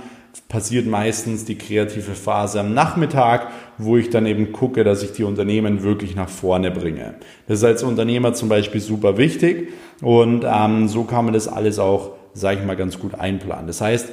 passiert 0.49 0.87
meistens 0.87 1.45
die 1.45 1.57
kreative 1.57 2.13
Phase 2.13 2.61
am 2.61 2.75
Nachmittag, 2.75 3.49
wo 3.77 3.97
ich 3.97 4.11
dann 4.11 4.27
eben 4.27 4.53
gucke, 4.53 4.83
dass 4.83 5.03
ich 5.03 5.13
die 5.13 5.25
Unternehmen 5.25 5.83
wirklich 5.83 6.17
nach 6.17 6.29
vorne 6.29 6.71
bringe. 6.71 7.15
Das 7.47 7.59
ist 7.59 7.65
als 7.65 7.83
Unternehmer 7.83 8.35
zum 8.35 8.49
Beispiel 8.49 8.81
super 8.81 9.17
wichtig 9.19 9.73
und 10.01 10.45
ähm, 10.47 10.89
so 10.89 11.05
kann 11.05 11.25
man 11.25 11.35
das 11.35 11.49
alles 11.49 11.79
auch, 11.79 12.13
sage 12.35 12.61
ich 12.61 12.67
mal, 12.67 12.77
ganz 12.77 12.99
gut 12.99 13.15
einplanen. 13.15 13.67
Das 13.67 13.81
heißt, 13.81 14.09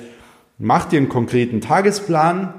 mach 0.58 0.86
dir 0.86 0.98
einen 0.98 1.10
konkreten 1.10 1.62
Tagesplan, 1.62 2.54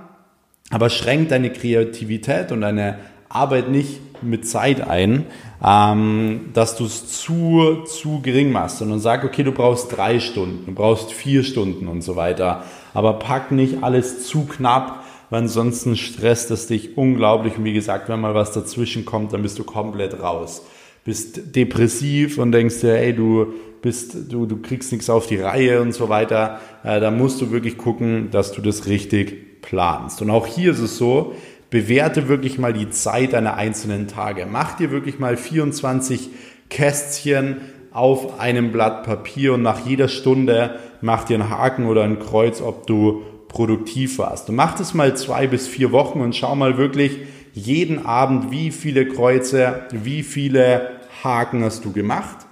aber 0.70 0.90
schränk 0.90 1.28
deine 1.28 1.50
Kreativität 1.50 2.52
und 2.52 2.62
deine 2.62 2.98
Arbeit 3.28 3.70
nicht 3.70 4.22
mit 4.22 4.46
Zeit 4.46 4.80
ein, 4.80 5.26
ähm, 5.64 6.50
dass 6.54 6.76
du 6.76 6.87
es 6.87 7.20
zu, 7.20 7.85
zu 7.87 8.20
gering 8.22 8.50
machst, 8.50 8.78
sondern 8.78 8.98
sag, 8.98 9.24
okay, 9.24 9.42
du 9.42 9.52
brauchst 9.52 9.96
drei 9.96 10.20
Stunden, 10.20 10.66
du 10.66 10.72
brauchst 10.72 11.12
vier 11.12 11.42
Stunden 11.42 11.88
und 11.88 12.02
so 12.02 12.16
weiter 12.16 12.64
aber 12.96 13.12
pack 13.18 13.52
nicht 13.52 13.82
alles 13.82 14.26
zu 14.26 14.46
knapp, 14.46 15.04
weil 15.28 15.42
ansonsten 15.42 15.96
stresst 15.96 16.50
es 16.50 16.66
dich 16.66 16.96
unglaublich. 16.96 17.59
Und 17.59 17.64
wie 17.64 17.74
gesagt, 17.74 18.09
wenn 18.09 18.22
mal 18.22 18.35
was 18.35 18.52
dazwischen 18.52 19.04
kommt, 19.04 19.35
dann 19.35 19.42
bist 19.42 19.59
du 19.59 19.64
komplett 19.64 20.22
raus. 20.22 20.64
Bist 21.04 21.54
depressiv 21.54 22.38
und 22.38 22.52
denkst 22.52 22.80
dir, 22.80 22.96
ey, 22.96 23.14
du 23.14 23.52
bist, 23.87 24.33
du, 24.33 24.46
du 24.46 24.61
kriegst 24.61 24.90
nichts 24.90 25.09
auf 25.09 25.29
die 25.29 25.38
Reihe 25.38 25.81
und 25.81 25.92
so 25.92 26.09
weiter. 26.09 26.59
Äh, 26.83 26.99
da 26.99 27.12
musst 27.12 27.40
du 27.40 27.53
wirklich 27.53 27.79
gucken, 27.79 28.33
dass 28.33 28.51
du 28.51 28.61
das 28.61 28.87
richtig 28.87 29.62
planst. 29.62 30.20
Und 30.22 30.31
auch 30.31 30.49
hier 30.49 30.72
ist 30.72 30.81
es 30.81 30.99
so, 30.99 31.37
bewerte 31.70 32.27
wirklich 32.27 32.59
mal 32.59 32.72
die 32.72 32.90
Zeit 32.90 33.33
deiner 33.33 33.55
einzelnen 33.55 34.09
Tage. 34.09 34.44
Mach 34.51 34.77
dir 34.77 34.90
wirklich 34.90 35.20
mal 35.20 35.37
24 35.37 36.31
Kästchen 36.68 37.59
auf 37.92 38.40
einem 38.40 38.72
Blatt 38.72 39.05
Papier 39.05 39.55
und 39.55 39.62
nach 39.62 39.87
jeder 39.87 40.09
Stunde 40.09 40.81
mach 41.01 41.22
dir 41.22 41.35
einen 41.35 41.49
Haken 41.49 41.87
oder 41.87 42.03
ein 42.03 42.18
Kreuz, 42.18 42.61
ob 42.61 42.88
du 42.88 43.22
produktiv 43.46 44.18
warst. 44.18 44.49
Du 44.49 44.53
mach 44.53 44.77
das 44.77 44.94
mal 44.94 45.16
zwei 45.16 45.46
bis 45.46 45.68
vier 45.68 45.92
Wochen 45.92 46.20
und 46.20 46.35
schau 46.35 46.57
mal 46.57 46.77
wirklich 46.77 47.18
jeden 47.53 48.05
Abend, 48.05 48.51
wie 48.51 48.72
viele 48.72 49.07
Kreuze, 49.07 49.87
wie 49.92 50.25
viele 50.25 50.90
Haken 51.22 51.62
hast 51.62 51.85
du 51.85 51.92
gemacht. 51.92 52.45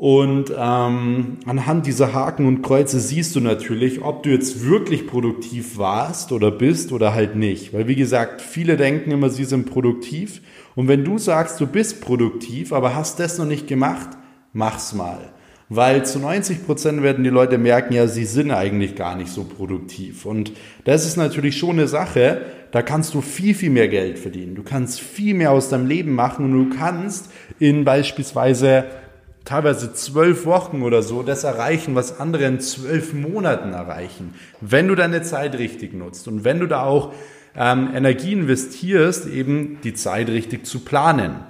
Und 0.00 0.50
ähm, 0.56 1.36
anhand 1.44 1.84
dieser 1.84 2.14
Haken 2.14 2.46
und 2.46 2.62
Kreuze 2.62 2.98
siehst 2.98 3.36
du 3.36 3.40
natürlich, 3.40 4.00
ob 4.00 4.22
du 4.22 4.30
jetzt 4.30 4.64
wirklich 4.64 5.06
produktiv 5.06 5.76
warst 5.76 6.32
oder 6.32 6.50
bist 6.50 6.90
oder 6.92 7.12
halt 7.12 7.36
nicht. 7.36 7.74
Weil 7.74 7.86
wie 7.86 7.96
gesagt, 7.96 8.40
viele 8.40 8.78
denken 8.78 9.10
immer, 9.10 9.28
sie 9.28 9.44
sind 9.44 9.66
produktiv. 9.66 10.40
Und 10.74 10.88
wenn 10.88 11.04
du 11.04 11.18
sagst, 11.18 11.60
du 11.60 11.66
bist 11.66 12.00
produktiv, 12.00 12.72
aber 12.72 12.94
hast 12.94 13.20
das 13.20 13.36
noch 13.36 13.44
nicht 13.44 13.66
gemacht, 13.66 14.08
mach's 14.54 14.94
mal. 14.94 15.18
Weil 15.68 16.06
zu 16.06 16.18
90 16.18 16.64
Prozent 16.64 17.02
werden 17.02 17.22
die 17.22 17.28
Leute 17.28 17.58
merken, 17.58 17.92
ja, 17.92 18.06
sie 18.06 18.24
sind 18.24 18.52
eigentlich 18.52 18.96
gar 18.96 19.16
nicht 19.16 19.30
so 19.30 19.44
produktiv. 19.44 20.24
Und 20.24 20.52
das 20.84 21.04
ist 21.04 21.18
natürlich 21.18 21.58
schon 21.58 21.72
eine 21.72 21.88
Sache, 21.88 22.40
da 22.70 22.80
kannst 22.80 23.12
du 23.12 23.20
viel, 23.20 23.54
viel 23.54 23.68
mehr 23.68 23.88
Geld 23.88 24.18
verdienen. 24.18 24.54
Du 24.54 24.62
kannst 24.62 24.98
viel 24.98 25.34
mehr 25.34 25.50
aus 25.50 25.68
deinem 25.68 25.86
Leben 25.86 26.14
machen 26.14 26.46
und 26.46 26.70
du 26.70 26.74
kannst 26.74 27.30
in 27.58 27.84
beispielsweise 27.84 28.86
teilweise 29.50 29.92
zwölf 29.92 30.46
Wochen 30.46 30.82
oder 30.82 31.02
so 31.02 31.24
das 31.24 31.42
erreichen, 31.42 31.96
was 31.96 32.20
andere 32.20 32.44
in 32.44 32.60
zwölf 32.60 33.12
Monaten 33.12 33.72
erreichen, 33.72 34.34
wenn 34.60 34.86
du 34.86 34.94
deine 34.94 35.22
Zeit 35.22 35.58
richtig 35.58 35.92
nutzt 35.92 36.28
und 36.28 36.44
wenn 36.44 36.60
du 36.60 36.66
da 36.66 36.84
auch 36.84 37.12
ähm, 37.56 37.90
Energie 37.92 38.32
investierst, 38.32 39.26
eben 39.26 39.78
die 39.82 39.92
Zeit 39.92 40.28
richtig 40.28 40.66
zu 40.66 40.78
planen. 40.80 41.40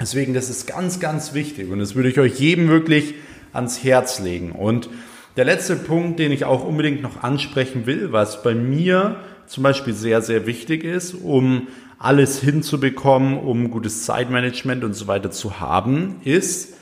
Deswegen, 0.00 0.34
das 0.34 0.50
ist 0.50 0.68
ganz, 0.68 1.00
ganz 1.00 1.34
wichtig 1.34 1.68
und 1.72 1.80
das 1.80 1.96
würde 1.96 2.10
ich 2.10 2.20
euch 2.20 2.38
jedem 2.38 2.68
wirklich 2.68 3.14
ans 3.52 3.82
Herz 3.82 4.20
legen. 4.20 4.52
Und 4.52 4.88
der 5.36 5.44
letzte 5.44 5.74
Punkt, 5.74 6.20
den 6.20 6.30
ich 6.30 6.44
auch 6.44 6.64
unbedingt 6.64 7.02
noch 7.02 7.24
ansprechen 7.24 7.86
will, 7.86 8.12
was 8.12 8.44
bei 8.44 8.54
mir 8.54 9.16
zum 9.46 9.64
Beispiel 9.64 9.94
sehr, 9.94 10.22
sehr 10.22 10.46
wichtig 10.46 10.84
ist, 10.84 11.12
um 11.12 11.66
alles 11.98 12.38
hinzubekommen, 12.38 13.36
um 13.36 13.72
gutes 13.72 14.04
Zeitmanagement 14.04 14.84
und 14.84 14.94
so 14.94 15.08
weiter 15.08 15.32
zu 15.32 15.58
haben, 15.58 16.20
ist 16.22 16.74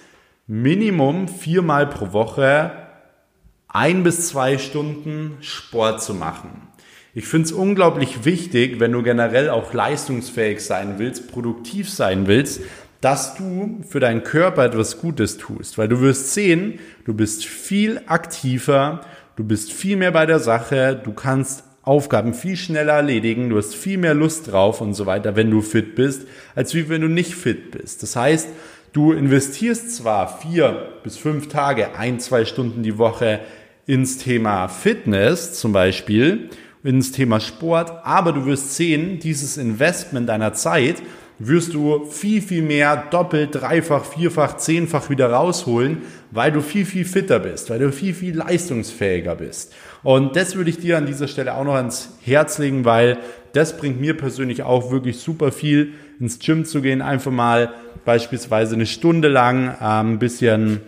Minimum 0.52 1.28
viermal 1.28 1.86
pro 1.86 2.12
Woche 2.12 2.72
ein 3.68 4.02
bis 4.02 4.26
zwei 4.26 4.58
Stunden 4.58 5.36
Sport 5.42 6.02
zu 6.02 6.12
machen. 6.12 6.62
Ich 7.14 7.28
finde 7.28 7.46
es 7.46 7.52
unglaublich 7.52 8.24
wichtig, 8.24 8.80
wenn 8.80 8.90
du 8.90 9.04
generell 9.04 9.48
auch 9.48 9.72
leistungsfähig 9.72 10.60
sein 10.60 10.98
willst, 10.98 11.30
produktiv 11.30 11.88
sein 11.88 12.26
willst, 12.26 12.62
dass 13.00 13.36
du 13.36 13.84
für 13.88 14.00
deinen 14.00 14.24
Körper 14.24 14.64
etwas 14.64 15.00
Gutes 15.00 15.38
tust, 15.38 15.78
weil 15.78 15.86
du 15.86 16.00
wirst 16.00 16.34
sehen, 16.34 16.80
du 17.04 17.14
bist 17.14 17.46
viel 17.46 18.00
aktiver, 18.06 19.02
du 19.36 19.44
bist 19.44 19.72
viel 19.72 19.96
mehr 19.96 20.10
bei 20.10 20.26
der 20.26 20.40
Sache, 20.40 21.00
du 21.00 21.12
kannst 21.12 21.62
Aufgaben 21.82 22.34
viel 22.34 22.56
schneller 22.56 22.94
erledigen, 22.94 23.50
du 23.50 23.56
hast 23.56 23.76
viel 23.76 23.98
mehr 23.98 24.14
Lust 24.14 24.50
drauf 24.50 24.80
und 24.80 24.94
so 24.94 25.06
weiter, 25.06 25.36
wenn 25.36 25.50
du 25.50 25.62
fit 25.62 25.94
bist, 25.94 26.26
als 26.56 26.74
wie 26.74 26.88
wenn 26.88 27.02
du 27.02 27.08
nicht 27.08 27.36
fit 27.36 27.70
bist. 27.70 28.02
Das 28.02 28.16
heißt, 28.16 28.48
du 28.92 29.12
investierst 29.12 29.96
zwar 29.96 30.40
vier 30.40 30.88
bis 31.02 31.16
fünf 31.16 31.48
Tage, 31.48 31.96
ein, 31.96 32.20
zwei 32.20 32.44
Stunden 32.44 32.82
die 32.82 32.98
Woche 32.98 33.40
ins 33.86 34.18
Thema 34.18 34.68
Fitness 34.68 35.54
zum 35.54 35.72
Beispiel, 35.72 36.50
ins 36.82 37.12
Thema 37.12 37.40
Sport, 37.40 37.92
aber 38.04 38.32
du 38.32 38.46
wirst 38.46 38.76
sehen, 38.76 39.18
dieses 39.18 39.56
Investment 39.56 40.28
deiner 40.28 40.54
Zeit 40.54 40.96
wirst 41.40 41.72
du 41.72 42.04
viel, 42.04 42.42
viel 42.42 42.62
mehr 42.62 43.08
doppelt, 43.10 43.54
dreifach, 43.54 44.04
vierfach, 44.04 44.58
zehnfach 44.58 45.08
wieder 45.08 45.30
rausholen, 45.30 46.02
weil 46.30 46.52
du 46.52 46.60
viel, 46.60 46.84
viel 46.84 47.06
fitter 47.06 47.38
bist, 47.38 47.70
weil 47.70 47.78
du 47.78 47.90
viel, 47.90 48.12
viel 48.12 48.36
leistungsfähiger 48.36 49.36
bist. 49.36 49.72
Und 50.02 50.36
das 50.36 50.54
würde 50.54 50.70
ich 50.70 50.78
dir 50.78 50.98
an 50.98 51.06
dieser 51.06 51.28
Stelle 51.28 51.54
auch 51.54 51.64
noch 51.64 51.74
ans 51.74 52.16
Herz 52.22 52.58
legen, 52.58 52.84
weil 52.84 53.18
das 53.52 53.76
bringt 53.76 54.00
mir 54.00 54.16
persönlich 54.16 54.62
auch 54.62 54.90
wirklich 54.90 55.18
super 55.18 55.52
viel, 55.52 55.92
ins 56.18 56.38
Gym 56.38 56.64
zu 56.64 56.82
gehen, 56.82 57.02
einfach 57.02 57.32
mal 57.32 57.70
beispielsweise 58.04 58.74
eine 58.74 58.86
Stunde 58.86 59.28
lang 59.28 59.68
äh, 59.68 59.84
ein 59.84 60.18
bisschen 60.18 60.80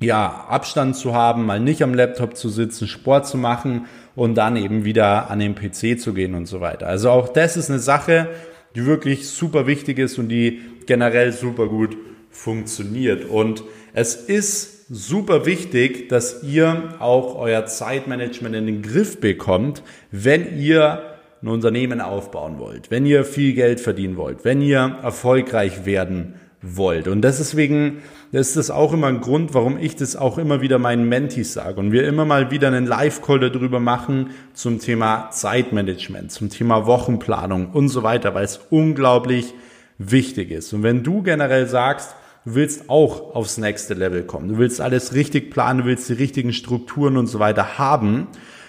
ja, 0.00 0.46
Abstand 0.48 0.96
zu 0.96 1.14
haben, 1.14 1.44
mal 1.44 1.60
nicht 1.60 1.82
am 1.82 1.94
Laptop 1.94 2.36
zu 2.36 2.48
sitzen, 2.48 2.88
Sport 2.88 3.26
zu 3.26 3.36
machen 3.36 3.86
und 4.16 4.34
dann 4.34 4.56
eben 4.56 4.84
wieder 4.84 5.30
an 5.30 5.38
den 5.38 5.54
PC 5.54 6.00
zu 6.00 6.14
gehen 6.14 6.34
und 6.34 6.46
so 6.46 6.60
weiter. 6.60 6.86
Also 6.86 7.10
auch 7.10 7.28
das 7.28 7.56
ist 7.56 7.68
eine 7.68 7.78
Sache, 7.78 8.28
die 8.74 8.86
wirklich 8.86 9.28
super 9.28 9.66
wichtig 9.66 9.98
ist 9.98 10.18
und 10.18 10.28
die 10.28 10.60
generell 10.86 11.32
super 11.32 11.66
gut 11.66 11.96
funktioniert. 12.30 13.28
Und 13.28 13.62
es 13.92 14.14
ist 14.14 14.86
super 14.88 15.46
wichtig, 15.46 16.08
dass 16.08 16.42
ihr 16.42 16.94
auch 16.98 17.36
euer 17.36 17.66
Zeitmanagement 17.66 18.54
in 18.56 18.66
den 18.66 18.82
Griff 18.82 19.20
bekommt, 19.20 19.82
wenn 20.10 20.58
ihr 20.58 21.09
ein 21.42 21.48
Unternehmen 21.48 22.00
aufbauen 22.00 22.58
wollt, 22.58 22.90
wenn 22.90 23.06
ihr 23.06 23.24
viel 23.24 23.54
Geld 23.54 23.80
verdienen 23.80 24.16
wollt, 24.16 24.44
wenn 24.44 24.60
ihr 24.60 24.98
erfolgreich 25.02 25.86
werden 25.86 26.34
wollt. 26.62 27.08
Und 27.08 27.22
deswegen 27.22 28.02
ist 28.32 28.56
das 28.56 28.70
auch 28.70 28.92
immer 28.92 29.06
ein 29.06 29.20
Grund, 29.20 29.54
warum 29.54 29.78
ich 29.78 29.96
das 29.96 30.16
auch 30.16 30.36
immer 30.36 30.60
wieder 30.60 30.78
meinen 30.78 31.08
Mentis 31.08 31.54
sage 31.54 31.80
und 31.80 31.92
wir 31.92 32.06
immer 32.06 32.24
mal 32.24 32.50
wieder 32.50 32.68
einen 32.68 32.86
Live-Call 32.86 33.40
darüber 33.40 33.80
machen 33.80 34.30
zum 34.52 34.78
Thema 34.78 35.30
Zeitmanagement, 35.30 36.30
zum 36.30 36.50
Thema 36.50 36.86
Wochenplanung 36.86 37.70
und 37.70 37.88
so 37.88 38.02
weiter, 38.02 38.34
weil 38.34 38.44
es 38.44 38.60
unglaublich 38.68 39.54
wichtig 39.98 40.50
ist. 40.50 40.72
Und 40.74 40.82
wenn 40.82 41.02
du 41.02 41.22
generell 41.22 41.66
sagst, 41.66 42.14
du 42.44 42.54
willst 42.54 42.90
auch 42.90 43.34
aufs 43.34 43.56
nächste 43.56 43.94
Level 43.94 44.24
kommen, 44.24 44.48
du 44.48 44.58
willst 44.58 44.80
alles 44.80 45.14
richtig 45.14 45.50
planen, 45.50 45.80
du 45.80 45.84
willst 45.86 46.08
die 46.08 46.14
richtigen 46.14 46.52
Strukturen 46.52 47.16
und 47.16 47.26
so 47.26 47.38
weiter 47.38 47.78
haben, 47.78 48.28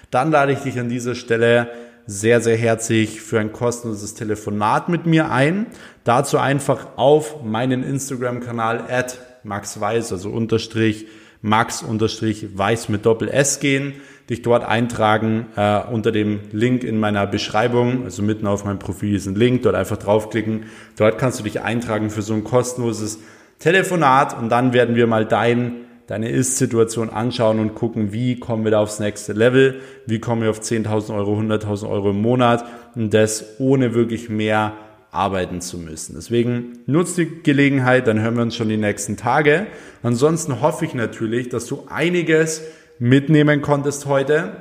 dann 0.10 0.32
lade 0.32 0.54
ich 0.54 0.60
dich 0.60 0.80
an 0.80 0.90
dieser 0.90 1.16
Stelle 1.16 1.70
sehr, 2.06 2.42
sehr 2.42 2.58
herzlich 2.58 3.22
für 3.22 3.40
ein 3.40 3.52
kostenloses 3.52 4.14
Telefonat 4.14 4.90
mit 4.90 5.06
mir 5.06 5.32
ein. 5.32 5.68
Dazu 6.04 6.38
einfach 6.38 6.98
auf 6.98 7.44
meinen 7.44 7.84
Instagram-Kanal 7.84 8.86
at 8.90 9.20
maxweiss, 9.44 10.12
also 10.12 10.30
unterstrich 10.30 11.08
max 11.42 11.82
unterstrich 11.82 12.58
weiß 12.58 12.90
mit 12.90 13.06
Doppel 13.06 13.28
S 13.28 13.60
gehen, 13.60 13.94
dich 14.30 14.42
dort 14.44 14.64
eintragen 14.64 15.48
äh, 15.56 15.82
unter 15.92 16.12
dem 16.12 16.40
Link 16.52 16.84
in 16.84 17.00
meiner 17.00 17.26
Beschreibung, 17.28 18.04
also 18.06 18.22
mitten 18.22 18.48
auf 18.48 18.64
meinem 18.64 18.80
Profil 18.80 19.16
ist 19.16 19.26
ein 19.28 19.36
Link, 19.36 19.64
dort 19.64 19.76
einfach 19.76 19.98
draufklicken. 19.98 20.66
Dort 20.98 21.18
kannst 21.18 21.40
du 21.40 21.44
dich 21.44 21.62
eintragen 21.62 22.10
für 22.10 22.22
so 22.22 22.34
ein 22.34 22.44
kostenloses 22.44 23.20
Telefonat 23.60 24.38
und 24.38 24.50
dann 24.50 24.74
werden 24.74 24.96
wir 24.96 25.08
mal 25.08 25.26
dein 25.26 25.86
deine 26.08 26.30
Ist-Situation 26.30 27.10
anschauen 27.10 27.60
und 27.60 27.76
gucken, 27.76 28.12
wie 28.12 28.40
kommen 28.40 28.64
wir 28.64 28.72
da 28.72 28.80
aufs 28.80 29.00
nächste 29.00 29.34
Level, 29.34 29.82
wie 30.06 30.20
kommen 30.20 30.42
wir 30.42 30.50
auf 30.50 30.62
10.000 30.62 31.16
Euro, 31.16 31.40
100.000 31.40 31.90
Euro 31.90 32.10
im 32.12 32.22
Monat 32.22 32.66
und 32.96 33.14
das 33.14 33.60
ohne 33.60 33.94
wirklich 33.94 34.30
mehr 34.30 34.74
arbeiten 35.12 35.62
zu 35.62 35.78
müssen. 35.78 36.16
Deswegen 36.16 36.80
nutzt 36.86 37.18
die 37.18 37.44
Gelegenheit, 37.44 38.08
dann 38.08 38.22
hören 38.22 38.36
wir 38.36 38.44
uns 38.44 38.56
schon 38.56 38.70
die 38.70 38.78
nächsten 38.78 39.18
Tage. 39.18 39.68
Ansonsten 40.04 40.62
hoffe 40.62 40.86
ich 40.86 40.94
natürlich, 40.94 41.50
dass 41.50 41.66
du 41.66 41.86
einiges 41.90 42.62
mitnehmen 42.98 43.62
konntest 43.62 44.06
heute 44.06 44.54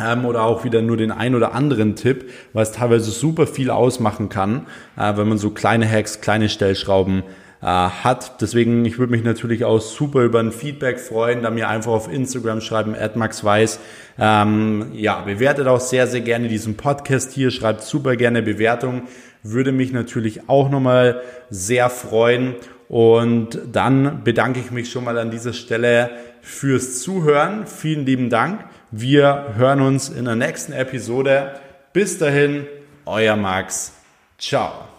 ähm, 0.00 0.24
oder 0.24 0.44
auch 0.44 0.64
wieder 0.64 0.80
nur 0.80 0.96
den 0.96 1.10
ein 1.10 1.34
oder 1.34 1.54
anderen 1.54 1.94
Tipp, 1.94 2.30
es 2.54 2.72
teilweise 2.72 3.10
super 3.10 3.46
viel 3.46 3.70
ausmachen 3.70 4.28
kann, 4.28 4.66
äh, 4.96 5.16
wenn 5.16 5.28
man 5.28 5.38
so 5.38 5.50
kleine 5.50 5.88
Hacks, 5.88 6.20
kleine 6.20 6.48
Stellschrauben 6.48 7.22
äh, 7.62 7.66
hat. 7.66 8.40
Deswegen, 8.40 8.84
ich 8.84 8.98
würde 8.98 9.12
mich 9.12 9.22
natürlich 9.22 9.64
auch 9.64 9.80
super 9.80 10.22
über 10.22 10.40
ein 10.40 10.52
Feedback 10.52 10.98
freuen, 10.98 11.42
da 11.42 11.50
mir 11.50 11.68
einfach 11.68 11.92
auf 11.92 12.12
Instagram 12.12 12.60
schreiben, 12.60 12.96
@maxweiss. 13.14 13.78
Ähm, 14.18 14.88
ja, 14.92 15.20
bewertet 15.20 15.68
auch 15.68 15.80
sehr, 15.80 16.06
sehr 16.06 16.20
gerne 16.20 16.48
diesen 16.48 16.76
Podcast 16.76 17.32
hier, 17.32 17.50
schreibt 17.50 17.82
super 17.82 18.16
gerne 18.16 18.42
Bewertungen, 18.42 19.02
würde 19.42 19.72
mich 19.72 19.92
natürlich 19.92 20.48
auch 20.48 20.70
nochmal 20.70 21.22
sehr 21.50 21.88
freuen. 21.88 22.54
Und 22.88 23.58
dann 23.72 24.22
bedanke 24.22 24.60
ich 24.60 24.70
mich 24.70 24.90
schon 24.90 25.04
mal 25.04 25.16
an 25.16 25.30
dieser 25.30 25.54
Stelle 25.54 26.10
fürs 26.42 27.00
Zuhören. 27.00 27.66
Vielen 27.66 28.04
lieben 28.04 28.28
Dank. 28.28 28.64
Wir 28.90 29.54
hören 29.56 29.80
uns 29.80 30.10
in 30.10 30.26
der 30.26 30.36
nächsten 30.36 30.72
Episode. 30.72 31.54
Bis 31.94 32.18
dahin, 32.18 32.66
euer 33.06 33.36
Max. 33.36 33.92
Ciao. 34.36 34.91